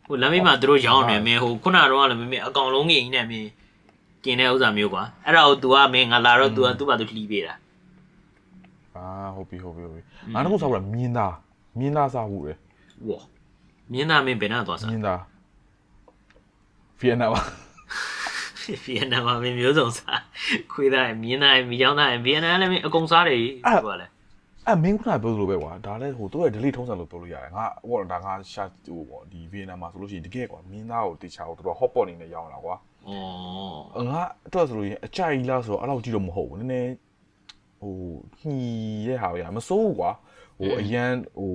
[0.05, 3.49] ဟိုလမ်းမေးမှာသူတို့ရောင်းနေမင်းဟိုခုနကတော့လည်းမင်းအကောင်လုံးကြီးနဲ့မင်း
[4.23, 7.53] ကင်တဲ့ဥစ္စာမျိုးကွာအဲ့ဒါကို तू ကမင်းငါလာတော့ तू ကသူ့ဘာသူလှီးပေးတာ
[8.95, 9.05] အာ
[9.35, 10.01] ဟုတ်ပြီဟုတ်ပြီဟုတ်ပြီ
[10.33, 11.33] ငါတို့စားဘူးလားမြင်းသား
[11.79, 12.53] မြင်းသားစားဘူးလေ
[13.07, 13.21] ဝေါ
[13.91, 15.19] မြင်းသားမင်းဘယ်နဲ့သွားစား မြင်းသား
[17.00, 17.42] ဗီယက်နမ်မှာ
[18.84, 20.22] ဗီယက်နမ်မှာမင်းမျိုးစုံစား
[20.72, 24.06] ခွေးသားရယ်မြင်းသားရယ်မိချောင်းသားရယ်ဗီယက်နမ်လည်းမင်းအကုန်စားတယ်ကြီးဟုတ်ပါလေ
[24.66, 32.74] အဲ့မင်းကပြောသလိုပဲကွာဒါလည်းဟိုသူ့ရဲ့ delete ထုံးစံလို့ပြောလို့ရတယ်ငါဟိုဒါငါရှာဟိုပေါ့ဒီဗီယက်နမ်မှာဆိုလို့ရှိရင်တကယ်ကွာမြင်းသားကိုတေချာကိုတော်တော် hot pot နေနဲ့ရောင်းလာကွာ
[33.96, 36.92] ဩငါအတွက်ဆိုလို့ရင်အကြိုက်လားဆိုတော့အဲ့လောက်ကြည့်တော့မဟုတ်ဘူးနည်းနည်း
[37.80, 37.94] ဟို
[38.40, 38.56] ညှီ
[39.06, 40.10] ရဲ့ဟာရမစိုးဘူးကွာ
[40.58, 41.52] ဟိုအရန်ဟို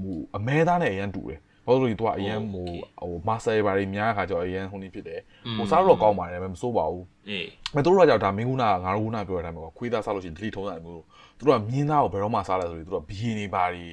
[0.00, 2.65] ဟိုအမဲသားနဲ့အရန်တူတယ် ဘာလို့လဲသူကအရန်ဟို
[2.99, 5.21] ဟိုမာဆယ်ဘာတွေများခါကျတော့အရန်ဟိုနေဖြစ်တယ်
[5.57, 11.03] ဟိုစားတော့ကောင်းပါတယ်ဒါပေမဲ့မစိုးပါဘူး အေး မတို့တော့ကြောက်ဒါမင်းကုနာငါတို့ကုနာပြောတဲ့အတိုင်းပဲကွာခွေးသားစားလို့ရှိရင် delete ထုံးတယ်မျိုး
[11.37, 13.85] သူတို့ကမြင်းသားကိုဘယ်တော့မှစားလဲဆိုရင်သူတို့ကဘီရင်နေပါတွေ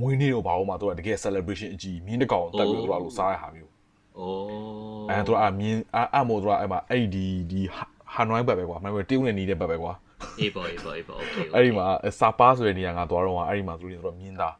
[0.00, 3.72] မွေးနေ့တော့ဘာလို့မှသူတို့ကတကယ် celebration အကြီးမြင်းတစ်ကောင်တက်ပြီးတော့သူတို့ကလို့စားရတဲ့ဟာမျိုး
[4.18, 9.92] အိုး အဲသူကအမြင်အအမို့သူကအဲ့မှာအဲ့ဒီဒီဟာနွိုင်းဘက်ပဲကွာမင်းတင်းဝင်နေတဲ့ဘက်ပဲကွာ
[10.40, 11.86] အေးပေါ့အေးပေါ့အေးပေါ့โอเค အဲ့ဒီမှာ
[12.20, 14.59] စာပါဆိုတဲ့နေရာကသွားတော့အဲ့ဒီမှာသူတို့ကတော့မြင်းသား อ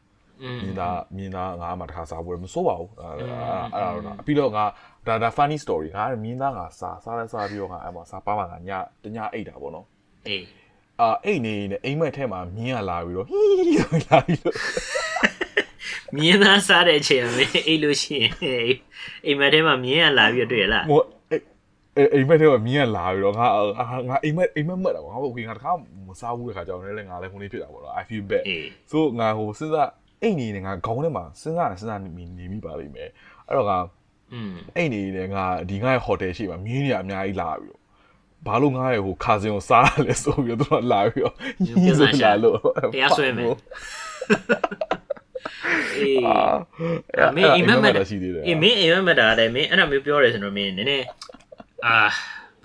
[0.62, 3.26] မြင်းသားမြင်းသားငါအမှတစ်ခါစားပွဲမစိုးပါဘူးအဲ့အဲ့
[3.74, 4.64] အဲ့တော့ပြီးတော့ငါ
[5.06, 8.70] ဒါဒါ funny story ငါမြင်းသားငါစားစားလဲစားပြီးတော့ငါအဲ့မှာစားပါမှာငါည
[9.02, 9.86] တညအိတ်တာပေါ့နော်
[10.28, 10.44] အေး
[11.00, 14.54] အာအိတ်နေနေအိမ်မက်ထဲမှာမြင်းကလာပြီးတော့ဟီးလို့လာပြီးတော့
[16.16, 18.32] မြင်းသားစားတဲ့အချိန်မှာအေးလို့ရှိရင်
[19.26, 21.36] အိမ်မက်ထဲမှာမြင်းရလာပြီးတွေ့ရလားဟိုအိ
[22.14, 23.46] အိမ်မက်ထဲမှာမြင်းကလာပြီးတော့ငါ
[24.08, 25.72] ငါအိမ်မက်အိမ်မက်မှတ်တာပေါ့ငါဟုတ်ကဲ့ငါတခါ
[26.08, 29.88] မစားဘူးတဲ့ခါကျတော့လည်းငါလည်းခုနေဖြစ်တာပေါ့နော် I feel bad အေးဆိုငါဟိုစဉ်းစား
[30.22, 32.08] အိတ်နေနေငါခေါင်းထဲမှာစဉ်းစားနေစဉ်းစားနေ
[32.38, 33.08] နေမိပါလိမ့်မယ်
[33.46, 33.78] အဲ့တော့ငါ
[34.32, 37.80] อืมအိတ်နေနေငါဒီငါရဲ့ဟိုတယ်ရှိမှာမြင်းနေအများကြီးလာပြီးတော့
[38.46, 41.34] ဘာလို့ငါရဲ့ဟိုခါစင်ကိုစားရလဲဆိုပြီးတော့သူကလာပြီးတော့
[41.82, 42.58] ညင်းစလာလို့
[42.94, 43.48] တရားဆွဲမယ်
[45.98, 51.06] အေးအာမင်းအိမ်မက်မက်ရှိသေးတယ်အေးမင်းအိမ်မက်မက်တာတဲ့မင်းအဲ့ဒါမျိုးပြောတယ်ဆိုတော့မင်းနည်းနည်း
[51.86, 51.96] အာ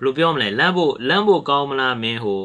[0.00, 2.42] ်လိုပြောမလဲလမ်းဖို့လမ်းဖို့ကောင်းမလားမင်းဟို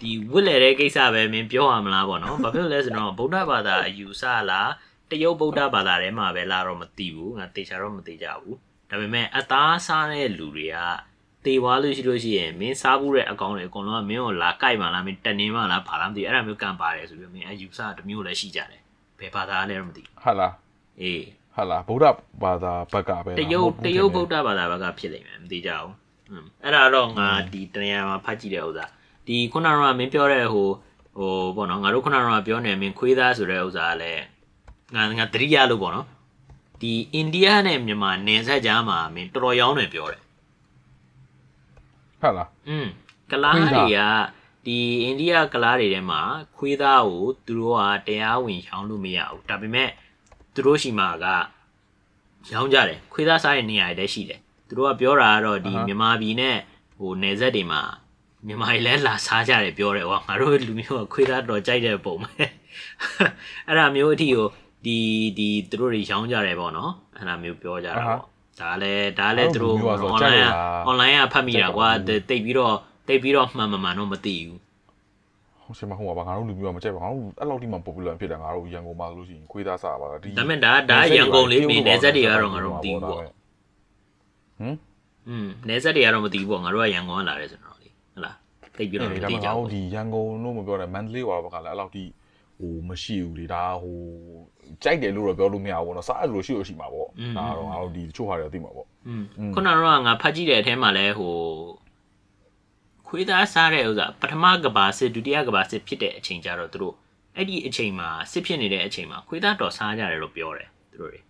[0.00, 4.70] ဒီဝစ်လေတဲ့ကိစ္စပဲမင်းပြောရမလားပေါ့နော်ဘာဖြစ်လို့လဲဆိုတော့ဗုဒ္ဓဘာသာအယူဆလား
[5.10, 8.56] တရုတ်ဗုဒ္ဓဘာသာထဲမှာပဲလာတော့မသိဘူးငါတေချာတော့မသိကြဘူး
[8.90, 10.76] ဒါပေမဲ့အသားစားတဲ့လူတွေက
[11.44, 18.80] တေသွားလို့ရှိလို့ရှိရင်မင်းစားဘူးတဲ့အကောင်တွေအကုန်လုံးကမင်းကိုလာကြိုက်ပါလားမင်းတနေမလားဘာလားမသိဘူးအဲ့ဒါမျိုးကံပါတယ်ဆိုပြီးမင်းအယူဆတစ်မျိုးလည်းရှိကြတယ်
[19.18, 20.52] ဘယ်ဘာသာလဲတော့မသိဘူးဟာလား
[21.00, 21.24] အေး
[21.56, 22.06] ဟာလားဗုဒ္ဓ
[22.42, 25.92] ဘာသာဘက်ကပဲတရုတ်တရုတ်ဗုဒ္ဓဘာသာဘက်ကဖြစ်လိမ့်မယ်မသိကြဘူး။
[26.30, 28.86] อืมအဲ့ဒါတော့ငါဒီတနေရာမှာဖတ်ကြည့်တဲ့ဥစ္စာ
[29.26, 30.68] ဒီခုနကမင်းပြောတဲ့ဟို
[31.16, 34.24] ဟိုပေါ့နော်ငါတို့ခုနကပြောနေမင်းခွေးသားဆိုတဲ့ဥစ္စာကလည်း
[34.94, 36.06] ငါငါတတိယလို့ပေါ့နော်
[36.80, 40.22] ဒီအိန္ဒိယနဲ့မြန်မာနယ်စပ်ကြားမှာမင်းတော်တော်ရောင်းတယ်ပြောတယ်
[42.20, 42.86] ဟာလား။อืม
[43.30, 44.00] ကလားခွေးသားတွေက
[44.66, 46.20] ဒီအိန္ဒိယကလားတွေထဲမှာ
[46.56, 49.90] ခွေးသားကိုသူတို့ကတရားဝင်ရောင်းလို့မရဘူးဒါပေမဲ့
[50.54, 51.26] သူတို့ရှိမှာက
[52.52, 56.56] ရောင်းကြတယ်ခွေးသားစားတဲ့နေရာတွေလည်းရှိတယ်သူတို့ကပြောတာကတော့ဒီအဟမ်းမြန်မာပြည်နဲ့
[56.98, 57.82] ဟိုနယ်စပ်တွေမှာ
[58.46, 62.30] မြန်မာတွေလည်းလာစားကြတယ်ပြောတယ်ဟောငါတို့လူမျိုးကခွေးသားတော်ကြိုက်တဲ့ပုံပဲ
[63.66, 64.46] အဲ့ဒါမျိုးအထိကို
[64.84, 64.98] ဒီ
[65.38, 68.20] ဒီသူတို့တွေရောင်းကြတယ်ပေါ့နော်အဲ့ဒါမျိုးပြောကြတာပေါ့
[68.60, 69.76] ဒါလည်းဒါလည်းသူတို့
[70.14, 72.74] online က online ကဖတ်မိတာကွာတိတ်ပြီးတော့
[73.08, 74.60] တိတ်ပြီးတော့မှန်မှန်မှန်တော့မသိဘူး
[75.62, 83.30] ဟိုရှင်မဟိုပါငါတို့လူမျိုးမကြိုက်ပါငါတို့အဲ့လောက်ထိမှ popular ဖြစ်တယ်ငါတို့ရန်ကုန်မှာလို့ရှိရင်ခွေးသားစားပါလားဒီဒါပေမဲ့ဒါဒါရန်ကုန်လေးမင်းနေဆက်တွေကတော့ငါတို့မသိဘူးပေါ့ဟမ်
[85.28, 87.73] อืมနေဆက်တွေကတော့မသိဘူးပေါ့ငါတို့ကရန်ကုန်ကလာတယ်ဆိုတော့လေဟု
[88.74, 92.04] တ်လားတိတ်ပြီးတော့မဒါသိပေမဲ့ကြငါဘူးတို့ဒီရန်ကုန်လို့မပြောနဲ့မန္တလေးဟောဘက်ကလည်းအဲ့လောက်ထိ
[92.58, 93.98] ဟိုမရှိဘူးလေဒါဟို
[94.82, 101.34] ကြိုက်တယ်လို့တော့ပြောလို့မရဘူးပေါ့နော်စားရလို့ရှိလို့ရှိမှာပေါ့ဒါတော့ငါတို့ဒီတချို့ဟာတွေသိမှာပေါ့อืมခုနကတော့ငါဖတ်ကြည့်တဲ့အထဲမှာလဲဟို
[103.06, 106.94] ခွေးသားစားတဲ့ဥစ္စာပထမကဘာစစ်ဒုတိယကဘာစစ်ဖြစ်တဲ့အချိန်ကျတော့သူတို့
[107.36, 111.20] အဲ့ဒီအချိန်မှာစစ်ဖြစ်နေတဲ့အချိန်မှာခွေးသားတော်စားကြတယ်လို့ပြောတယ်သူတို့တွေ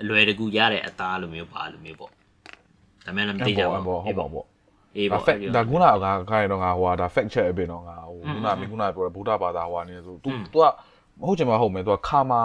[0.00, 2.10] အလွယ်တကူရတဲ့အသားလိုမျိုးပါလိုမျိုးပေါ့
[3.06, 4.46] ဒါမဲ့လည်းမသိကြဘူးပေါ့ဟုတ်ပါပေါ့
[4.97, 10.65] အေး ဒါ ပေါ့ fact ဒါကုနာကခိုင်းတော့ငါဟိုဟာဒါ fact check အပြင်တော့ငါဟိုကုနာမင်းကုနာပြောတဲ့ဗုဒ္ဓဘာသာဟိုကနေဆို तू तू က
[11.19, 12.41] မဟုတ်ချင်မဟုတ်မယ် तू ကခါမာ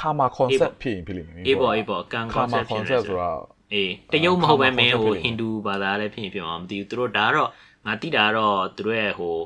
[0.00, 3.30] ခါမာ concept ဖြစ်ရင်ဖြစ်လိမ့်မယ် အေးပေါ့အေးပေါ့ကန် ခါမာ concept ဖြစ်နေ concept ဆိုတာ
[3.72, 7.48] အေးတရုတ်မဟုတ်ပဲမင်းဟို concept ဟိန္ဒူဘာသာလည်းဖြစ်ရင်ဖြစ်မှာမသိဘူးသူတို့ဒါကတော့
[7.86, 9.36] ငါတိတာကတော့သူတို့ရဲ့ဟို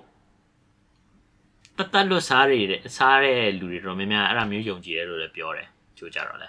[1.77, 5.69] တတ်တတ်လွတ်စားရတဲ့စားတဲ့လူတွေတော့များများအဲ့ဒါမျိုးယုံကြည်တယ်လို့လည်းပြောတယ်
[5.99, 6.49] ကြိုးကြတော့လဲ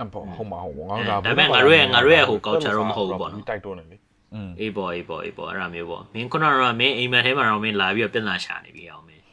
[0.00, 4.11] အပေါ့ဟုတ်မှာဟုတ်ငါတို့ဒါ ဒါပေမဲ့ငါတို့ရဲ့ငါတို့ရဲ့ဟို culture တော့မဟုတ်ဘူးပေါ့နော် တိုက်တွန်းနေလေอืม
[4.59, 9.23] အေးပေါ့အေးပေါ့အေးပေါ့အဲ့ဒါမျိုးပေါ့မင်းခုနကတော့မင်းအိမ်မက်ထဲမှာတော့မင်းလာပြီးတော့ပြန်လာရှာနေပြီအောင်မင်း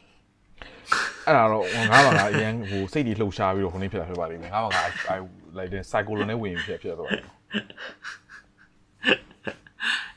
[1.25, 4.77] အဲ့ဒါတော့ငါးပါကအရင်ဟိုစိတ်တွေလှုပ်ရှားပြီးတော့ခုနေဖြစ်တာဖြစ်ပါလိမ့်မယ်ငါးပါက
[5.15, 5.17] I
[5.57, 7.09] like the cycle နဲ့ဝင်ဖြစ်ဖြစ်တော့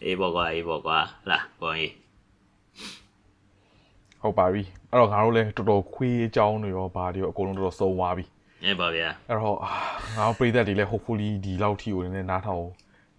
[0.04, 0.98] အေးပေါ့ကွာအေးပေါ့ကွာ
[1.30, 1.92] လာပေါ့အေး
[4.22, 8.24] ဟုတ်ပါပြီအဲ့တော့ငါတို့လည်းတော်တော်ခွေးအကြောင်းတွေရောဘာတွေရောအကုန်လုံးတော်တော်စုံသွားပြီ
[8.64, 9.72] အေးပါဗျာအဲ့တော့အာ
[10.16, 12.64] ငါတို့ပြည်သက်တွေလည်း hopefully ဒီလောက်ထိကိုလည်းနားထောင်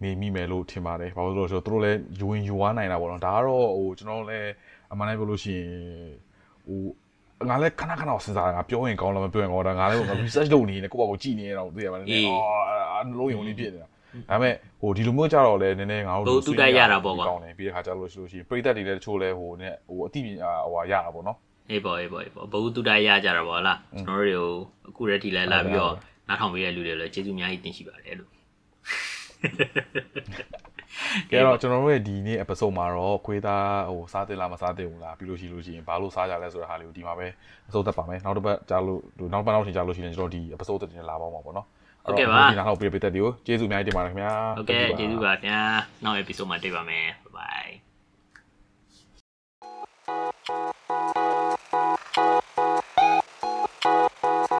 [0.03, 4.49] နေမိမယ်လို့ထင်ပါတယ်ဘာလို့လဲဆိုတော့သူတို့လည်းယူဝင်ယူဝနိုင်တာပေါ့နော်ဒါကတော့ဟိုကျွန်တော်တို့လည်း
[4.91, 5.69] အမှန်တမ်းပြောလို့ရှိရင်
[6.67, 6.79] ဟို
[7.49, 12.63] ငါလည်းခဏခဏစဉ်းစားတာငါပြောရင်ကောင်းလားမပြောရင်ကောင်းလားငါလည်း research လုပ်နေနေကိုယ့်ဘာကိုကြည့်နေတော့သိရပါလိမ့်မယ်အော်
[12.99, 13.87] အလုံးယုံလေးဖြစ်နေတာ
[14.29, 21.37] ဒါပေမဲ့ဟိုဒီလိုမျိုးကြတော့လည်းနည်းနည်းငါတို့ဘုသူတိုက်ရတာပေါ့ကွာကောင်းတယ်ပြီးတဲ့ခါကျလို့ရှိလို့ရှိရင်ပြည်သက်တွေလည်းတချို့လည်းဟိုနဲ့ဟိုအတိပညာဟိုရတာပေါ့နော်
[21.71, 24.47] အေးပေါ့အေးပေါ့အေးပေါ့ဘဝတုတရကြတာပေါ့လားကျွန်တော်တို့တွေကို
[24.89, 25.93] အခုရက်ထိလဲလာပြီးတော့
[26.27, 28.29] နားထောင်ပေးတဲ့လူတွေလည်းကျေးဇူးအများကြီးတင်ရှိပါတယ်လို့
[31.31, 37.27] ကဲတော့ကျွန်တော်တို့ရဲ့ဒီနေ့ episode မှာတော့ခွေးသားဟိုစားတင်လားမစားတင်ဘူးလားပြီးလို့ရှိလို့ရှိရင်ဘာလို့စားကြလဲဆိုတဲ့ဟာလေးကိုဒီမှာပဲ
[37.69, 39.01] အဆုံးသက်ပါမယ်နောက်တစ်ပတ်ကြာလို့
[39.33, 41.67] နောက်တစ်ပတ်နောက်ထင်ကြာလို့ရှိရင်ကျွန်တော်ဒီ episode တင်လာပါမှာပေါ့နော်
[42.05, 45.61] ဟုတ်ကဲ့ပါဒီနောက်ပြပေးတဲ့ဒီကိုကျေးဇူးအများကြီးတင်ပါတယ်ခင်ဗျာဟုတ်ကဲ့ကျေးဇူးပါခင်ဗျာ
[46.03, 47.73] နောက် episode မှာတွေ့ပါမယ် bye
[50.57, 50.74] bye